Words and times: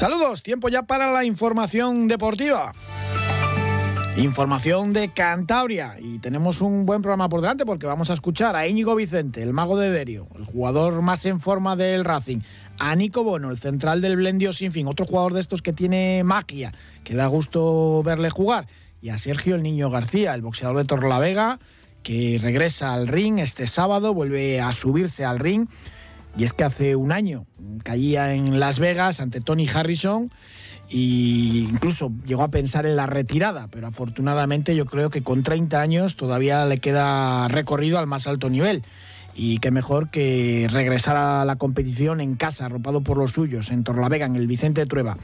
Saludos, 0.00 0.42
tiempo 0.42 0.70
ya 0.70 0.84
para 0.84 1.12
la 1.12 1.26
información 1.26 2.08
deportiva. 2.08 2.72
Información 4.16 4.94
de 4.94 5.10
Cantabria. 5.10 5.96
Y 6.00 6.20
tenemos 6.20 6.62
un 6.62 6.86
buen 6.86 7.02
programa 7.02 7.28
por 7.28 7.42
delante 7.42 7.66
porque 7.66 7.84
vamos 7.84 8.08
a 8.08 8.14
escuchar 8.14 8.56
a 8.56 8.66
Íñigo 8.66 8.94
Vicente, 8.94 9.42
el 9.42 9.52
mago 9.52 9.76
de 9.76 9.90
Derio, 9.90 10.26
el 10.38 10.46
jugador 10.46 11.02
más 11.02 11.26
en 11.26 11.38
forma 11.38 11.76
del 11.76 12.06
Racing, 12.06 12.38
a 12.78 12.96
Nico 12.96 13.24
Bono, 13.24 13.50
el 13.50 13.58
central 13.58 14.00
del 14.00 14.16
Blendio 14.16 14.54
Sin 14.54 14.72
Fin, 14.72 14.86
otro 14.86 15.04
jugador 15.04 15.34
de 15.34 15.40
estos 15.40 15.60
que 15.60 15.74
tiene 15.74 16.24
magia, 16.24 16.72
que 17.04 17.14
da 17.14 17.26
gusto 17.26 18.02
verle 18.02 18.30
jugar, 18.30 18.68
y 19.02 19.10
a 19.10 19.18
Sergio 19.18 19.54
el 19.54 19.62
Niño 19.62 19.90
García, 19.90 20.34
el 20.34 20.40
boxeador 20.40 20.78
de 20.78 20.86
Torlavega, 20.86 21.60
que 22.02 22.38
regresa 22.40 22.94
al 22.94 23.06
ring 23.06 23.38
este 23.38 23.66
sábado, 23.66 24.14
vuelve 24.14 24.62
a 24.62 24.72
subirse 24.72 25.26
al 25.26 25.38
ring 25.38 25.68
y 26.36 26.44
es 26.44 26.52
que 26.52 26.64
hace 26.64 26.96
un 26.96 27.12
año 27.12 27.46
caía 27.82 28.34
en 28.34 28.60
Las 28.60 28.78
Vegas 28.78 29.20
ante 29.20 29.40
Tony 29.40 29.68
Harrison 29.68 30.30
e 30.90 31.66
incluso 31.70 32.12
llegó 32.26 32.42
a 32.42 32.50
pensar 32.50 32.86
en 32.86 32.96
la 32.96 33.06
retirada, 33.06 33.68
pero 33.68 33.86
afortunadamente 33.86 34.74
yo 34.74 34.86
creo 34.86 35.10
que 35.10 35.22
con 35.22 35.42
30 35.42 35.80
años 35.80 36.16
todavía 36.16 36.64
le 36.66 36.78
queda 36.78 37.48
recorrido 37.48 37.98
al 37.98 38.06
más 38.06 38.26
alto 38.26 38.50
nivel 38.50 38.82
y 39.34 39.58
qué 39.58 39.70
mejor 39.70 40.10
que 40.10 40.68
regresar 40.70 41.16
a 41.16 41.44
la 41.44 41.56
competición 41.56 42.20
en 42.20 42.34
casa, 42.34 42.66
arropado 42.66 43.02
por 43.02 43.18
los 43.18 43.32
suyos, 43.32 43.70
en 43.70 43.84
Torlavega, 43.84 44.26
en 44.26 44.36
el 44.36 44.46
Vicente 44.46 44.86
Trueba. 44.86 45.16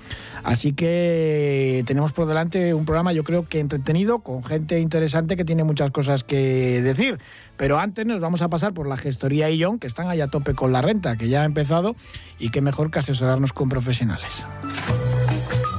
Así 0.45 0.73
que 0.73 1.83
tenemos 1.87 2.13
por 2.13 2.27
delante 2.27 2.75
un 2.75 2.85
programa 2.85 3.13
yo 3.13 3.25
creo 3.25 3.49
que 3.49 3.61
entretenido, 3.61 4.21
con 4.21 4.45
gente 4.45 4.79
interesante 4.81 5.37
que 5.37 5.45
tiene 5.45 5.65
muchas 5.65 5.91
cosas 5.91 6.25
que 6.25 6.83
decir. 6.83 7.19
Pero 7.57 7.79
antes 7.79 8.07
nos 8.07 8.21
vamos 8.21 8.43
a 8.43 8.49
pasar 8.49 8.75
por 8.75 8.87
la 8.87 8.97
gestoría 8.97 9.51
Ion, 9.51 9.79
que 9.79 9.87
están 9.87 10.09
allá 10.09 10.25
a 10.25 10.29
tope 10.29 10.55
con 10.55 10.73
la 10.73 10.83
renta, 10.83 11.17
que 11.17 11.29
ya 11.29 11.43
ha 11.43 11.45
empezado, 11.45 11.97
y 12.39 12.51
qué 12.51 12.61
mejor 12.61 12.91
que 12.91 12.99
asesorarnos 12.99 13.53
con 13.53 13.69
profesionales. 13.69 14.45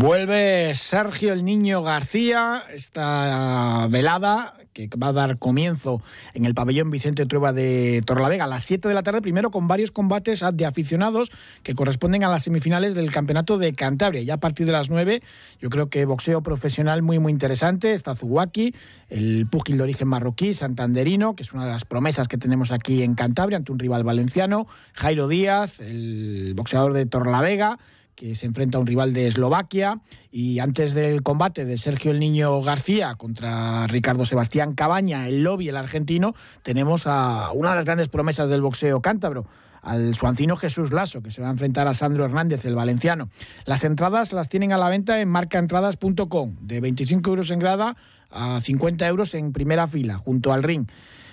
Vuelve 0.00 0.74
Sergio 0.76 1.34
el 1.34 1.44
Niño 1.44 1.82
García, 1.82 2.62
esta 2.72 3.86
velada 3.90 4.54
que 4.72 4.88
va 4.96 5.08
a 5.08 5.12
dar 5.12 5.38
comienzo 5.38 6.00
en 6.32 6.46
el 6.46 6.54
pabellón 6.54 6.90
Vicente 6.90 7.26
Trueba 7.26 7.52
de 7.52 8.02
Torlavega 8.06 8.44
a 8.44 8.46
las 8.46 8.64
7 8.64 8.88
de 8.88 8.94
la 8.94 9.02
tarde, 9.02 9.20
primero 9.20 9.50
con 9.50 9.68
varios 9.68 9.90
combates 9.90 10.42
de 10.54 10.64
aficionados 10.64 11.30
que 11.62 11.74
corresponden 11.74 12.24
a 12.24 12.30
las 12.30 12.44
semifinales 12.44 12.94
del 12.94 13.12
Campeonato 13.12 13.58
de 13.58 13.74
Cantabria. 13.74 14.22
Ya 14.22 14.34
a 14.34 14.40
partir 14.40 14.64
de 14.64 14.72
las 14.72 14.88
9, 14.88 15.22
yo 15.60 15.68
creo 15.68 15.90
que 15.90 16.06
boxeo 16.06 16.42
profesional 16.42 17.02
muy, 17.02 17.18
muy 17.18 17.30
interesante. 17.30 17.92
Está 17.92 18.14
Zuwaki, 18.14 18.74
el 19.10 19.48
púgil 19.50 19.76
de 19.76 19.82
origen 19.82 20.08
marroquí, 20.08 20.54
santanderino, 20.54 21.36
que 21.36 21.42
es 21.42 21.52
una 21.52 21.66
de 21.66 21.72
las 21.72 21.84
promesas 21.84 22.26
que 22.26 22.38
tenemos 22.38 22.70
aquí 22.70 23.02
en 23.02 23.14
Cantabria 23.14 23.58
ante 23.58 23.70
un 23.70 23.78
rival 23.78 24.02
valenciano. 24.02 24.66
Jairo 24.94 25.28
Díaz, 25.28 25.78
el 25.80 26.54
boxeador 26.56 26.94
de 26.94 27.04
Torlavega 27.04 27.78
que 28.20 28.34
se 28.34 28.44
enfrenta 28.44 28.76
a 28.76 28.82
un 28.82 28.86
rival 28.86 29.14
de 29.14 29.28
Eslovaquia. 29.28 29.98
Y 30.30 30.58
antes 30.58 30.92
del 30.92 31.22
combate 31.22 31.64
de 31.64 31.78
Sergio 31.78 32.10
el 32.10 32.20
Niño 32.20 32.60
García 32.60 33.14
contra 33.14 33.86
Ricardo 33.86 34.26
Sebastián 34.26 34.74
Cabaña, 34.74 35.26
el 35.26 35.42
lobby, 35.42 35.70
el 35.70 35.76
argentino, 35.78 36.34
tenemos 36.62 37.06
a 37.06 37.50
una 37.54 37.70
de 37.70 37.76
las 37.76 37.86
grandes 37.86 38.08
promesas 38.08 38.50
del 38.50 38.60
boxeo 38.60 39.00
cántabro, 39.00 39.46
al 39.80 40.14
suancino 40.14 40.56
Jesús 40.56 40.92
Lasso, 40.92 41.22
que 41.22 41.30
se 41.30 41.40
va 41.40 41.48
a 41.48 41.50
enfrentar 41.50 41.88
a 41.88 41.94
Sandro 41.94 42.26
Hernández, 42.26 42.66
el 42.66 42.74
valenciano. 42.74 43.30
Las 43.64 43.84
entradas 43.84 44.34
las 44.34 44.50
tienen 44.50 44.74
a 44.74 44.76
la 44.76 44.90
venta 44.90 45.18
en 45.22 45.30
marcaentradas.com, 45.30 46.56
de 46.60 46.80
25 46.82 47.30
euros 47.30 47.50
en 47.50 47.58
grada 47.58 47.96
a 48.30 48.60
50 48.60 49.08
euros 49.08 49.32
en 49.32 49.54
primera 49.54 49.86
fila, 49.86 50.18
junto 50.18 50.52
al 50.52 50.62
ring. 50.62 50.86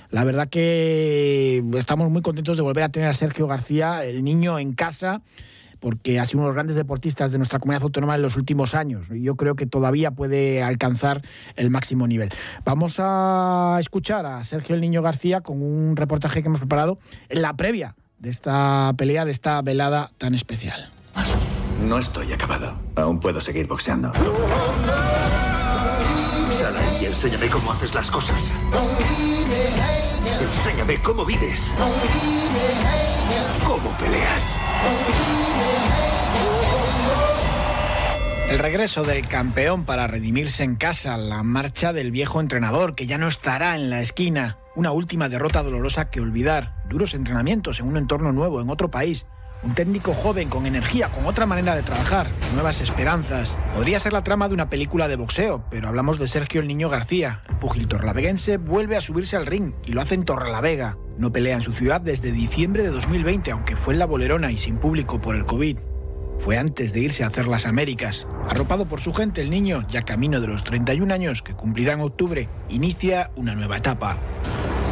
La 0.09 0.24
verdad 0.24 0.47
que 0.47 1.62
estamos 1.74 2.09
muy 2.09 2.22
contentos 2.22 2.56
de 2.56 2.64
volver 2.64 2.86
a 2.86 2.90
tener 2.90 3.09
a 3.09 3.14
Sergio 3.14 3.46
García, 3.46 4.06
el 4.06 4.24
niño, 4.24 4.58
en 4.58 4.72
casa 4.72 5.22
porque 5.80 6.20
ha 6.20 6.26
sido 6.26 6.40
uno 6.40 6.46
de 6.46 6.50
los 6.50 6.56
grandes 6.56 6.76
deportistas 6.76 7.32
de 7.32 7.38
nuestra 7.38 7.60
comunidad 7.60 7.84
autónoma 7.84 8.16
en 8.16 8.22
los 8.22 8.38
últimos 8.38 8.76
años. 8.76 9.10
Y 9.12 9.22
yo 9.22 9.36
creo 9.36 9.56
que 9.56 9.66
todavía 9.66 10.12
puede 10.12 10.64
alcanzar 10.64 11.22
el 11.56 11.70
máximo 11.70 12.08
nivel. 12.08 12.30
Vamos 12.66 12.98
a 13.00 13.78
escuchar 13.80 14.26
a 14.26 14.44
Sergio 14.44 14.76
el 14.76 14.82
Niño 14.82 15.02
García 15.02 15.42
con 15.42 15.62
un 15.62 15.96
reportaje 15.96 16.42
que 16.42 16.48
hemos 16.48 16.60
preparado 16.60 17.00
en 17.30 17.42
la 17.42 17.56
previa 17.56 17.96
de 18.20 18.30
esta 18.30 18.94
pelea, 18.98 19.26
de 19.26 19.32
esta 19.32 19.62
velada 19.62 20.12
tan 20.18 20.34
especial. 20.34 20.90
No 21.82 22.00
estoy 22.00 22.34
acabado. 22.34 22.80
Aún 22.96 23.20
puedo 23.20 23.40
seguir 23.40 23.68
boxeando. 23.68 24.12
Sal 26.54 26.76
y 27.02 27.06
enséñame 27.06 27.48
cómo 27.50 27.72
haces 27.72 27.94
las 27.94 28.09
cosas. 28.09 28.42
Enséñame 30.42 31.02
cómo 31.02 31.26
vives. 31.26 31.74
Cómo 33.64 33.96
peleas. 33.98 35.37
El 38.50 38.59
regreso 38.59 39.03
del 39.03 39.28
campeón 39.28 39.84
para 39.84 40.08
redimirse 40.08 40.63
en 40.63 40.78
casa, 40.78 41.18
la 41.18 41.44
marcha 41.44 41.91
del 41.91 42.12
viejo 42.12 42.40
entrenador 42.40 42.96
que 42.96 43.06
ya 43.06 43.18
no 43.18 43.28
estará 43.28 43.75
en 43.75 43.90
la 43.90 44.02
esquina, 44.02 44.58
una 44.74 44.91
última 44.91 45.28
derrota 45.28 45.63
dolorosa 45.63 46.09
que 46.09 46.22
olvidar, 46.22 46.74
duros 46.88 47.13
entrenamientos 47.13 47.81
en 47.81 47.88
un 47.88 47.97
entorno 47.97 48.31
nuevo, 48.31 48.62
en 48.62 48.69
otro 48.69 48.90
país, 48.90 49.25
un 49.63 49.74
técnico 49.74 50.13
joven 50.13 50.47
con 50.47 50.66
energía, 50.66 51.09
con 51.09 51.25
otra 51.25 51.46
manera 51.46 51.75
de 51.75 51.84
trabajar, 51.84 52.28
nuevas 52.53 52.80
esperanzas. 52.80 53.58
Podría 53.75 54.00
ser 54.00 54.13
la 54.13 54.24
trama 54.24 54.47
de 54.47 54.53
una 54.53 54.69
película 54.69 55.09
de 55.09 55.18
boxeo, 55.18 55.66
pero 55.69 55.90
hablamos 55.90 56.18
de 56.18 56.29
Sergio 56.29 56.62
el 56.62 56.68
Niño 56.68 56.90
García. 56.90 57.41
El 57.50 57.58
pugil 57.58 57.88
torlaveguense 57.90 58.58
vuelve 58.58 58.96
a 58.96 59.02
subirse 59.02 59.35
al 59.35 59.46
ring 59.46 59.74
y 59.85 59.91
lo 59.91 60.02
hace 60.02 60.16
en 60.16 60.24
Torrelavega. 60.24 60.97
No 61.18 61.34
pelea 61.34 61.56
en 61.56 61.64
su 61.64 61.74
ciudad 61.74 62.00
desde 62.00 62.31
diciembre 62.31 62.84
de 62.84 62.91
2020, 62.91 63.52
aunque 63.52 63.75
fue 63.75 63.94
en 63.94 64.00
la 64.00 64.06
bolerona 64.06 64.52
y 64.52 64.58
sin 64.58 64.78
público 64.78 65.19
por 65.19 65.35
el 65.35 65.46
COVID. 65.46 65.78
Fue 66.40 66.58
antes 66.58 66.94
de 66.94 67.02
irse 67.02 67.24
a 67.24 67.28
hacer 67.28 67.48
las 67.48 67.66
Américas. 67.66 68.25
Arropado 68.50 68.86
por 68.86 69.02
su 69.02 69.14
gente, 69.14 69.42
el 69.42 69.50
niño, 69.50 69.86
ya 69.90 70.03
camino 70.03 70.40
de 70.40 70.48
los 70.48 70.64
31 70.64 71.14
años 71.14 71.42
que 71.42 71.53
cumplirá 71.53 71.94
en 71.94 72.02
octubre, 72.02 72.48
inicia 72.70 73.31
una 73.36 73.56
nueva 73.56 73.78
etapa. 73.78 74.18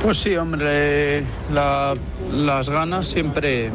Pues 0.02 0.20
sí, 0.20 0.36
hombre, 0.36 1.24
las 1.52 2.70
ganas 2.70 3.08
siempre, 3.08 3.72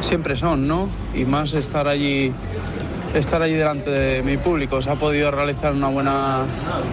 siempre 0.00 0.36
son, 0.36 0.66
¿no? 0.66 0.88
Y 1.14 1.24
más 1.24 1.52
estar 1.52 1.86
allí, 1.86 2.32
estar 3.14 3.42
allí 3.42 3.54
delante 3.54 3.90
de 3.90 4.22
mi 4.22 4.38
público. 4.38 4.80
Se 4.80 4.90
ha 4.90 4.94
podido 4.94 5.30
realizar 5.30 5.74
una 5.74 5.88
buena, 5.88 6.44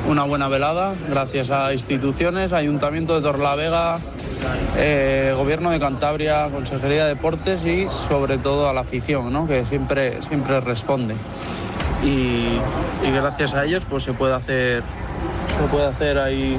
una 0.10 0.24
buena 0.24 0.48
velada 0.50 0.96
gracias 1.10 1.50
a 1.50 1.72
instituciones, 1.72 2.52
Ayuntamiento 2.52 3.16
de 3.16 3.22
Torlavega, 3.22 4.00
eh, 4.78 5.34
Gobierno 5.36 5.72
de 5.72 5.80
Cantabria, 5.80 6.50
Consejería 6.52 7.06
de 7.06 7.16
Deportes 7.16 7.66
y 7.66 7.88
sobre 7.90 8.38
todo 8.38 8.70
a 8.70 8.74
la 8.74 8.82
afición, 8.82 9.32
¿no? 9.32 9.48
que 9.48 9.66
siempre, 9.66 10.22
siempre 10.22 10.60
responde. 10.60 11.16
Y, 12.04 12.60
gracias 13.12 13.54
a 13.54 13.66
ellos 13.66 13.84
pues 13.90 14.04
se 14.04 14.14
puede 14.14 14.36
hacer, 14.36 14.84
se 15.60 15.68
puede 15.72 15.88
hacer 15.88 16.20
ahí 16.20 16.58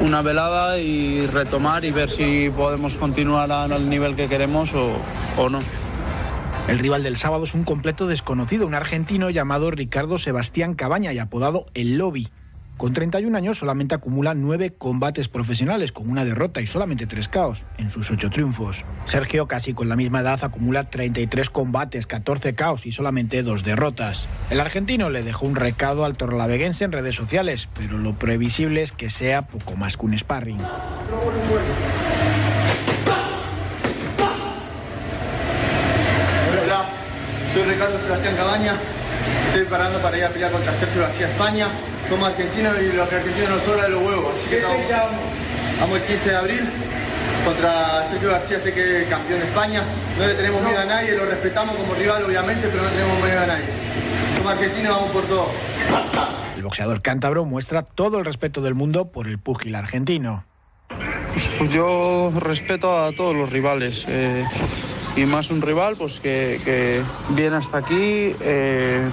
una 0.00 0.22
velada 0.22 0.78
y 0.78 1.26
retomar 1.26 1.84
y 1.84 1.90
ver 1.90 2.10
si 2.10 2.50
podemos 2.50 2.96
continuar 2.96 3.50
al 3.50 3.88
nivel 3.88 4.14
que 4.14 4.28
queremos 4.28 4.72
o, 4.74 4.96
o 5.36 5.48
no. 5.48 5.60
El 6.68 6.78
rival 6.78 7.02
del 7.02 7.16
sábado 7.16 7.44
es 7.44 7.54
un 7.54 7.64
completo 7.64 8.06
desconocido, 8.06 8.66
un 8.66 8.74
argentino 8.74 9.28
llamado 9.28 9.72
Ricardo 9.72 10.18
Sebastián 10.18 10.74
Cabaña 10.74 11.12
y 11.12 11.18
apodado 11.18 11.66
El 11.74 11.98
Lobby. 11.98 12.28
Con 12.80 12.94
31 12.94 13.36
años 13.36 13.58
solamente 13.58 13.94
acumula 13.94 14.32
9 14.32 14.72
combates 14.78 15.28
profesionales 15.28 15.92
con 15.92 16.08
una 16.08 16.24
derrota 16.24 16.62
y 16.62 16.66
solamente 16.66 17.06
3 17.06 17.28
caos 17.28 17.62
en 17.76 17.90
sus 17.90 18.10
8 18.10 18.30
triunfos. 18.30 18.84
Sergio, 19.04 19.46
casi 19.46 19.74
con 19.74 19.90
la 19.90 19.96
misma 19.96 20.20
edad, 20.20 20.42
acumula 20.42 20.88
33 20.88 21.50
combates, 21.50 22.06
14 22.06 22.54
caos 22.54 22.86
y 22.86 22.92
solamente 22.92 23.42
2 23.42 23.64
derrotas. 23.64 24.24
El 24.48 24.60
argentino 24.60 25.10
le 25.10 25.22
dejó 25.22 25.44
un 25.44 25.56
recado 25.56 26.06
al 26.06 26.16
torlaveguense 26.16 26.84
en 26.84 26.92
redes 26.92 27.16
sociales, 27.16 27.68
pero 27.74 27.98
lo 27.98 28.14
previsible 28.14 28.80
es 28.80 28.92
que 28.92 29.10
sea 29.10 29.42
poco 29.42 29.76
más 29.76 29.98
que 29.98 30.06
un 30.06 30.18
sparring. 30.18 30.56
Hola, 36.64 36.88
soy 37.52 37.62
Ricardo 37.62 37.98
Sebastián 37.98 38.36
Cabaña. 38.36 38.74
Estoy 39.48 39.64
parando 39.64 39.98
para 40.00 40.16
ir 40.18 40.24
a 40.24 40.28
pelear 40.28 40.50
contra 40.52 40.72
Sergio 40.78 41.02
García 41.02 41.28
España. 41.28 41.68
Somos 42.08 42.28
argentinos 42.28 42.74
y 42.80 42.96
los 42.96 43.12
argentinos 43.12 43.50
nos 43.50 43.62
sobra 43.62 43.84
de 43.84 43.88
los 43.90 44.02
huevos. 44.02 44.32
Así 44.38 44.48
que 44.50 44.58
estamos, 44.58 44.86
vamos 45.80 45.96
el 45.96 46.02
15 46.04 46.30
de 46.30 46.36
abril 46.36 46.68
contra 47.44 48.08
Sergio 48.10 48.30
García, 48.30 48.60
sé 48.60 48.72
que 48.72 49.02
es 49.02 49.08
campeón 49.08 49.40
de 49.40 49.46
España. 49.46 49.82
No 50.18 50.26
le 50.26 50.34
tenemos 50.34 50.62
miedo 50.62 50.78
a 50.78 50.84
nadie, 50.84 51.12
lo 51.16 51.24
respetamos 51.24 51.76
como 51.76 51.94
rival 51.94 52.24
obviamente, 52.24 52.68
pero 52.68 52.82
no 52.82 52.88
tenemos 52.90 53.22
miedo 53.22 53.40
a 53.40 53.46
nadie. 53.46 53.64
Somos 54.36 54.52
argentinos, 54.52 54.96
vamos 54.96 55.10
por 55.10 55.24
todo. 55.24 55.48
El 56.56 56.62
boxeador 56.62 57.00
cántabro 57.02 57.44
muestra 57.44 57.82
todo 57.82 58.18
el 58.18 58.24
respeto 58.24 58.60
del 58.60 58.74
mundo 58.74 59.10
por 59.10 59.26
el 59.26 59.38
púgil 59.38 59.74
argentino. 59.74 60.44
Yo 61.70 62.32
respeto 62.38 63.04
a 63.04 63.12
todos 63.12 63.34
los 63.34 63.50
rivales. 63.50 64.04
eh, 64.08 64.44
y 65.16 65.24
más 65.26 65.50
un 65.50 65.62
rival 65.62 65.96
pues 65.96 66.20
que, 66.20 66.60
que 66.64 67.02
viene 67.30 67.56
hasta 67.56 67.78
aquí. 67.78 68.34
eh, 68.40 69.08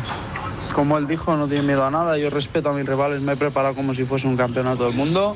como 0.74 0.98
él 0.98 1.08
dijo, 1.08 1.36
no 1.38 1.48
tiene 1.48 1.64
miedo 1.64 1.86
a 1.86 1.90
nada. 1.92 2.18
Yo 2.18 2.30
respeto 2.30 2.70
a 2.70 2.74
mis 2.74 2.86
rivales, 2.86 3.22
me 3.22 3.34
he 3.34 3.36
preparado 3.38 3.74
como 3.74 3.96
si 3.96 4.04
fuese 4.04 4.28
un 4.28 4.38
campeonato 4.38 4.86
del 4.86 4.94
mundo. 4.94 5.36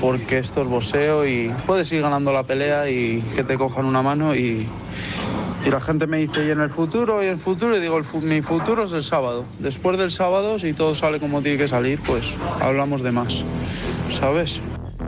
Porque 0.00 0.38
esto 0.38 0.60
es 0.60 0.68
boxeo 0.68 1.26
y 1.26 1.50
puedes 1.66 1.90
ir 1.92 2.02
ganando 2.02 2.30
la 2.30 2.42
pelea 2.42 2.90
y 2.90 3.22
que 3.34 3.42
te 3.42 3.56
cojan 3.56 3.86
una 3.86 4.02
mano 4.02 4.34
y, 4.34 4.68
y 5.64 5.70
la 5.70 5.80
gente 5.80 6.06
me 6.06 6.18
dice, 6.18 6.44
¿y 6.46 6.50
en 6.50 6.60
el 6.60 6.68
futuro? 6.68 7.22
¿Y 7.22 7.26
en 7.26 7.32
el 7.32 7.38
futuro? 7.40 7.74
Y 7.74 7.80
digo, 7.80 7.96
el 7.96 8.04
mi 8.22 8.42
futuro 8.42 8.84
es 8.84 8.92
el 8.92 9.02
sábado. 9.02 9.46
Después 9.58 9.96
del 9.96 10.10
sábado, 10.10 10.58
si 10.58 10.74
todo 10.74 10.94
sale 10.94 11.18
como 11.18 11.40
tiene 11.40 11.56
que 11.56 11.68
salir, 11.68 11.98
pues 12.06 12.34
hablamos 12.60 13.02
de 13.02 13.12
más. 13.12 13.42
¿Sabes? 14.20 14.60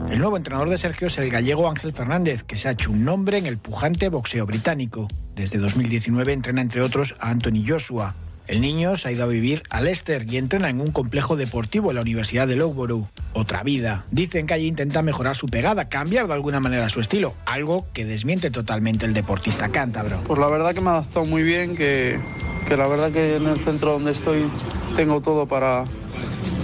El 0.09 0.19
nuevo 0.19 0.37
entrenador 0.37 0.69
de 0.69 0.77
Sergio 0.77 1.07
es 1.07 1.17
el 1.17 1.29
gallego 1.29 1.69
Ángel 1.69 1.93
Fernández, 1.93 2.43
que 2.43 2.57
se 2.57 2.67
ha 2.67 2.71
hecho 2.71 2.91
un 2.91 3.05
nombre 3.05 3.37
en 3.37 3.45
el 3.45 3.57
pujante 3.57 4.09
boxeo 4.09 4.45
británico. 4.45 5.07
Desde 5.35 5.59
2019 5.59 6.33
entrena 6.33 6.61
entre 6.61 6.81
otros 6.81 7.15
a 7.19 7.29
Anthony 7.29 7.63
Joshua. 7.67 8.15
El 8.47 8.61
niño 8.61 8.97
se 8.97 9.07
ha 9.07 9.11
ido 9.11 9.25
a 9.25 9.27
vivir 9.27 9.61
a 9.69 9.79
Leicester 9.79 10.25
y 10.27 10.37
entrena 10.37 10.69
en 10.69 10.81
un 10.81 10.91
complejo 10.91 11.35
deportivo 11.35 11.91
en 11.91 11.95
la 11.95 12.01
Universidad 12.01 12.47
de 12.47 12.55
Loughborough. 12.55 13.07
Otra 13.33 13.61
vida. 13.61 14.03
Dicen 14.09 14.47
que 14.47 14.55
allí 14.55 14.65
intenta 14.65 15.03
mejorar 15.03 15.35
su 15.35 15.45
pegada, 15.45 15.87
cambiar 15.87 16.25
de 16.25 16.33
alguna 16.33 16.59
manera 16.59 16.89
su 16.89 16.99
estilo, 16.99 17.35
algo 17.45 17.85
que 17.93 18.05
desmiente 18.05 18.49
totalmente 18.49 19.05
el 19.05 19.13
deportista 19.13 19.69
cántabro. 19.69 20.21
Pues 20.25 20.39
la 20.39 20.47
verdad 20.47 20.73
que 20.73 20.81
me 20.81 20.89
ha 20.89 20.93
adaptado 20.93 21.25
muy 21.25 21.43
bien, 21.43 21.75
que, 21.75 22.19
que 22.67 22.75
la 22.75 22.87
verdad 22.87 23.11
que 23.11 23.35
en 23.35 23.45
el 23.45 23.59
centro 23.59 23.91
donde 23.91 24.13
estoy 24.13 24.49
tengo 24.95 25.21
todo 25.21 25.45
para, 25.45 25.85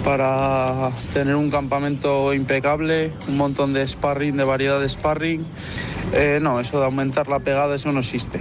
para 0.06 0.92
tener 1.12 1.34
un 1.34 1.50
campamento 1.50 2.32
impecable, 2.32 3.10
un 3.26 3.36
montón 3.36 3.72
de 3.72 3.88
sparring, 3.88 4.36
de 4.36 4.44
variedad 4.44 4.78
de 4.78 4.88
sparring. 4.88 5.44
Eh, 6.12 6.38
no, 6.40 6.60
eso 6.60 6.78
de 6.78 6.84
aumentar 6.84 7.26
la 7.26 7.40
pegada, 7.40 7.74
eso 7.74 7.90
no 7.90 7.98
existe. 7.98 8.40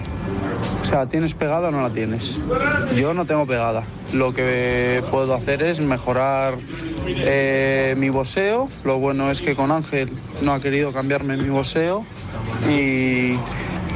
O 0.83 0.85
sea, 0.85 1.07
¿tienes 1.07 1.33
pegada 1.33 1.69
o 1.69 1.71
no 1.71 1.81
la 1.81 1.89
tienes? 1.89 2.37
Yo 2.95 3.15
no 3.15 3.25
tengo 3.25 3.47
pegada. 3.47 3.81
Lo 4.13 4.31
que 4.31 5.03
puedo 5.09 5.33
hacer 5.33 5.63
es 5.63 5.79
mejorar 5.79 6.53
eh, 7.07 7.95
mi 7.97 8.09
boxeo. 8.09 8.69
Lo 8.83 8.99
bueno 8.99 9.31
es 9.31 9.41
que 9.41 9.55
con 9.55 9.71
Ángel 9.71 10.11
no 10.43 10.53
ha 10.53 10.59
querido 10.59 10.93
cambiarme 10.93 11.35
mi 11.35 11.49
boxeo. 11.49 12.05
Y, 12.69 13.39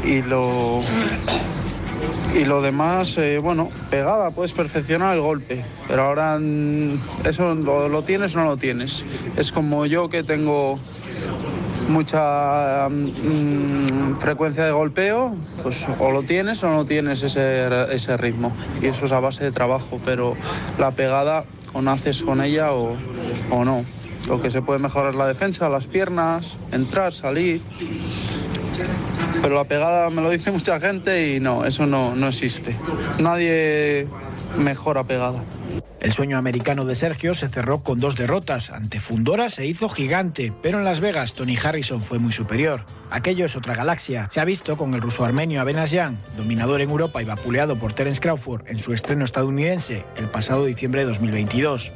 y 0.04 0.24
lo, 0.24 0.82
y 2.36 2.46
lo 2.46 2.62
demás, 2.62 3.18
eh, 3.18 3.40
bueno, 3.40 3.70
pegada, 3.90 4.32
puedes 4.32 4.54
perfeccionar 4.54 5.16
el 5.16 5.22
golpe, 5.22 5.64
pero 5.88 6.04
ahora 6.04 6.38
mm, 6.40 7.00
eso 7.26 7.56
lo, 7.56 8.02
tienes 8.04 8.36
o 8.36 8.40
no 8.40 8.46
lo 8.46 8.58
tienes. 8.58 9.04
Es 9.36 9.52
como 9.52 9.86
yo 9.86 10.10
que 10.10 10.24
tengo 10.24 10.80
mucha 11.90 12.88
mm, 12.90 14.20
frecuencia 14.20 14.66
de 14.66 14.72
golpeo, 14.72 15.36
pues 15.64 15.86
o 16.00 16.12
lo 16.12 16.24
tienes 16.24 16.64
o 16.64 16.70
no 16.70 16.86
tienes 16.86 17.24
ese, 17.24 17.68
ese 17.94 18.18
ritmo. 18.18 18.52
Y 18.82 18.88
eso 18.88 19.06
es 19.06 19.12
a 19.12 19.20
base 19.20 19.44
de 19.44 19.52
trabajo, 19.52 20.00
pero 20.06 20.36
la 20.78 20.92
pegada 20.92 21.46
o 21.74 21.82
naces 21.82 22.24
con 22.24 22.42
ella 22.42 22.72
o, 22.74 22.96
o 23.50 23.66
no. 23.66 23.86
Lo 24.28 24.42
que 24.42 24.52
se 24.52 24.62
puede 24.62 24.80
mejorar 24.80 25.12
es 25.12 25.16
la 25.16 25.28
defensa, 25.28 25.70
las 25.70 25.88
piernas, 25.88 26.58
entrar, 26.72 27.14
salir. 27.14 27.62
Pero 29.42 29.56
la 29.56 29.64
pegada 29.64 30.10
me 30.10 30.22
lo 30.22 30.30
dice 30.30 30.52
mucha 30.60 30.80
gente 30.80 31.36
y 31.36 31.40
no, 31.40 31.66
eso 31.66 31.86
no, 31.86 32.16
no 32.16 32.28
existe. 32.28 32.76
Nadie 33.20 34.08
mejora 34.58 35.04
pegada. 35.04 35.44
El 36.00 36.14
sueño 36.14 36.38
americano 36.38 36.86
de 36.86 36.96
Sergio 36.96 37.34
se 37.34 37.50
cerró 37.50 37.84
con 37.84 38.00
dos 38.00 38.16
derrotas. 38.16 38.70
Ante 38.70 39.02
Fundora 39.02 39.50
se 39.50 39.66
hizo 39.66 39.90
gigante, 39.90 40.54
pero 40.62 40.78
en 40.78 40.86
Las 40.86 41.02
Vegas 41.02 41.34
Tony 41.34 41.58
Harrison 41.62 42.02
fue 42.02 42.20
muy 42.20 42.32
superior. 42.32 42.86
Aquello 43.12 43.46
es 43.46 43.58
otra 43.58 43.76
galaxia. 43.76 44.30
Se 44.32 44.40
ha 44.40 44.46
visto 44.46 44.78
con 44.78 44.94
el 44.94 45.02
ruso 45.02 45.26
armenio 45.26 45.60
Abenas 45.60 45.92
Jan, 45.92 46.18
dominador 46.38 46.80
en 46.80 46.90
Europa 46.90 47.22
y 47.22 47.26
vapuleado 47.26 47.76
por 47.76 47.94
Terence 47.94 48.22
Crawford 48.22 48.68
en 48.68 48.80
su 48.80 48.94
estreno 48.94 49.26
estadounidense 49.26 50.06
el 50.16 50.28
pasado 50.28 50.66
diciembre 50.66 51.02
de 51.02 51.08
2022. 51.08 51.92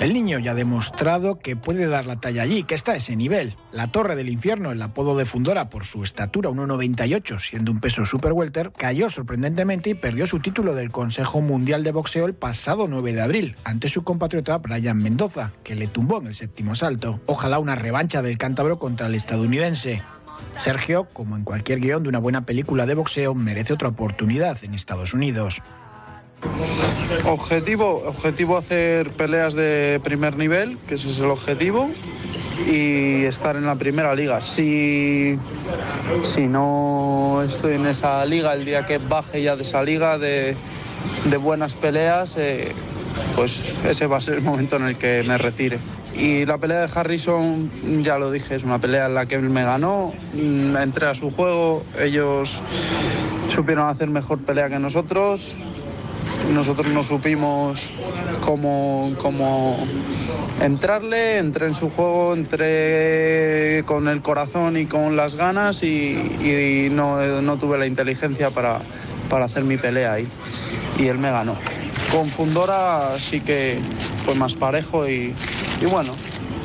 El 0.00 0.14
niño 0.14 0.40
ya 0.40 0.50
ha 0.50 0.54
demostrado 0.54 1.38
que 1.38 1.54
puede 1.54 1.86
dar 1.86 2.06
la 2.06 2.16
talla 2.16 2.42
allí, 2.42 2.64
que 2.64 2.74
está 2.74 2.92
a 2.92 2.96
ese 2.96 3.14
nivel. 3.14 3.54
La 3.70 3.86
Torre 3.86 4.16
del 4.16 4.30
Infierno, 4.30 4.72
el 4.72 4.82
apodo 4.82 5.16
de 5.16 5.26
Fundora 5.26 5.70
por 5.70 5.84
su 5.84 6.02
estatura 6.02 6.50
1,98, 6.50 7.40
siendo 7.40 7.70
un 7.70 7.80
peso 7.80 8.04
super 8.04 8.32
welter, 8.32 8.72
cayó 8.72 9.10
sorprendentemente 9.10 9.90
y 9.90 9.94
perdió 9.94 10.26
su 10.26 10.40
título 10.40 10.74
del 10.74 10.90
Consejo 10.90 11.40
Mundial 11.40 11.84
de 11.84 11.92
Boxeo 11.92 12.26
el 12.26 12.34
pasado 12.34 12.88
9 12.88 13.12
de 13.12 13.22
abril, 13.22 13.56
ante 13.62 13.88
su 13.88 14.02
compatriota 14.02 14.58
Brian 14.58 14.98
Mendoza, 14.98 15.52
que 15.62 15.76
le 15.76 15.86
tumbó 15.86 16.20
en 16.20 16.28
el 16.28 16.34
séptimo 16.34 16.74
salto. 16.74 17.20
Ojalá 17.26 17.60
una 17.60 17.76
revancha 17.76 18.22
del 18.22 18.38
cántabro 18.38 18.80
contra 18.80 19.06
el 19.06 19.14
estadounidense. 19.14 20.02
Sergio, 20.58 21.08
como 21.12 21.36
en 21.36 21.44
cualquier 21.44 21.80
guion 21.80 22.02
de 22.02 22.08
una 22.08 22.18
buena 22.18 22.44
película 22.44 22.86
de 22.86 22.94
boxeo, 22.94 23.34
merece 23.34 23.72
otra 23.72 23.88
oportunidad 23.88 24.58
en 24.62 24.74
Estados 24.74 25.14
Unidos. 25.14 25.62
Objetivo, 27.24 28.02
objetivo 28.06 28.56
hacer 28.56 29.10
peleas 29.10 29.54
de 29.54 30.00
primer 30.02 30.36
nivel, 30.36 30.78
que 30.88 30.94
ese 30.94 31.10
es 31.10 31.18
el 31.18 31.30
objetivo, 31.30 31.90
y 32.66 33.24
estar 33.24 33.56
en 33.56 33.66
la 33.66 33.76
primera 33.76 34.14
liga. 34.14 34.40
Si, 34.40 35.38
si 36.24 36.46
no 36.46 37.42
estoy 37.46 37.74
en 37.74 37.86
esa 37.86 38.24
liga, 38.24 38.54
el 38.54 38.64
día 38.64 38.86
que 38.86 38.98
baje 38.98 39.42
ya 39.42 39.56
de 39.56 39.62
esa 39.62 39.82
liga 39.82 40.18
de, 40.18 40.56
de 41.24 41.36
buenas 41.36 41.74
peleas, 41.74 42.36
eh, 42.38 42.72
pues 43.36 43.62
ese 43.84 44.06
va 44.06 44.16
a 44.16 44.20
ser 44.20 44.34
el 44.34 44.42
momento 44.42 44.76
en 44.76 44.84
el 44.84 44.96
que 44.96 45.22
me 45.26 45.38
retire. 45.38 45.78
Y 46.14 46.44
la 46.44 46.58
pelea 46.58 46.86
de 46.86 46.90
Harrison, 46.94 47.70
ya 48.02 48.18
lo 48.18 48.30
dije, 48.30 48.56
es 48.56 48.64
una 48.64 48.78
pelea 48.78 49.06
en 49.06 49.14
la 49.14 49.26
que 49.26 49.36
él 49.36 49.48
me 49.48 49.64
ganó, 49.64 50.12
mm, 50.34 50.76
entré 50.76 51.06
a 51.06 51.14
su 51.14 51.30
juego, 51.30 51.84
ellos 51.98 52.60
supieron 53.48 53.88
hacer 53.88 54.08
mejor 54.08 54.38
pelea 54.40 54.68
que 54.68 54.78
nosotros, 54.78 55.54
nosotros 56.52 56.86
no 56.88 57.02
supimos 57.02 57.80
cómo, 58.40 59.12
cómo 59.18 59.78
entrarle, 60.60 61.38
entré 61.38 61.66
en 61.66 61.74
su 61.74 61.90
juego, 61.90 62.34
entré 62.34 63.82
con 63.86 64.08
el 64.08 64.22
corazón 64.22 64.76
y 64.76 64.86
con 64.86 65.16
las 65.16 65.34
ganas 65.34 65.82
y, 65.82 66.88
no, 66.90 67.42
no 67.42 67.56
tuve 67.58 67.78
la 67.78 67.86
inteligencia 67.86 68.50
para, 68.50 68.78
para 69.28 69.46
hacer 69.46 69.64
mi 69.64 69.76
pelea 69.76 70.12
ahí. 70.12 70.28
Y 70.98 71.06
él 71.06 71.18
me 71.18 71.30
ganó. 71.30 71.56
Con 72.10 72.28
Fundora 72.28 73.18
sí 73.18 73.40
que 73.40 73.78
fue 74.24 74.34
más 74.34 74.54
parejo 74.54 75.08
y, 75.08 75.34
y 75.80 75.86
bueno, 75.86 76.14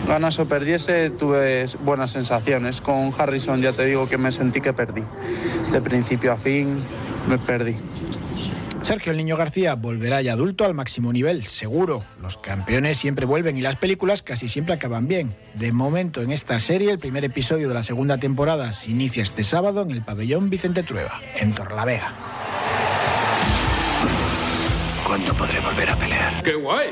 ganas 0.08 0.40
o 0.40 0.46
perdiese, 0.46 1.10
tuve 1.10 1.66
buenas 1.84 2.12
sensaciones. 2.12 2.82
Con 2.82 3.12
Harrison 3.18 3.62
ya 3.62 3.74
te 3.74 3.86
digo 3.86 4.08
que 4.08 4.18
me 4.18 4.32
sentí 4.32 4.62
que 4.62 4.74
perdí. 4.74 5.04
De 5.72 5.82
principio 5.82 6.34
a 6.34 6.38
fin 6.38 6.80
me 7.28 7.38
perdí. 7.38 7.76
Sergio 8.82 9.12
el 9.12 9.18
Niño 9.18 9.38
García 9.38 9.76
volverá 9.76 10.22
ya 10.22 10.34
adulto 10.34 10.64
al 10.66 10.74
máximo 10.74 11.12
nivel, 11.12 11.46
seguro. 11.48 12.04
Los 12.22 12.38
campeones 12.38 12.98
siempre 12.98 13.26
vuelven 13.26 13.58
y 13.58 13.62
las 13.62 13.76
películas 13.76 14.22
casi 14.22 14.48
siempre 14.48 14.76
acaban 14.76 15.08
bien. 15.08 15.36
De 15.56 15.72
momento 15.72 16.22
en 16.22 16.32
esta 16.32 16.60
serie, 16.60 16.92
el 16.92 17.00
primer 17.00 17.26
episodio 17.26 17.68
de 17.68 17.74
la 17.74 17.84
segunda 17.84 18.18
temporada 18.18 18.74
se 18.74 18.92
inicia 18.92 19.24
este 19.24 19.44
sábado 19.44 19.82
en 19.82 19.92
el 19.92 20.04
pabellón 20.04 20.50
Vicente 20.50 20.84
Trueba, 20.84 21.20
en 21.36 21.54
Torlavega. 21.54 22.14
¿Cuándo 25.06 25.34
podré 25.34 25.60
volver 25.60 25.90
a 25.90 25.96
pelear? 25.96 26.44
¡Qué 26.44 26.54
guay! 26.54 26.88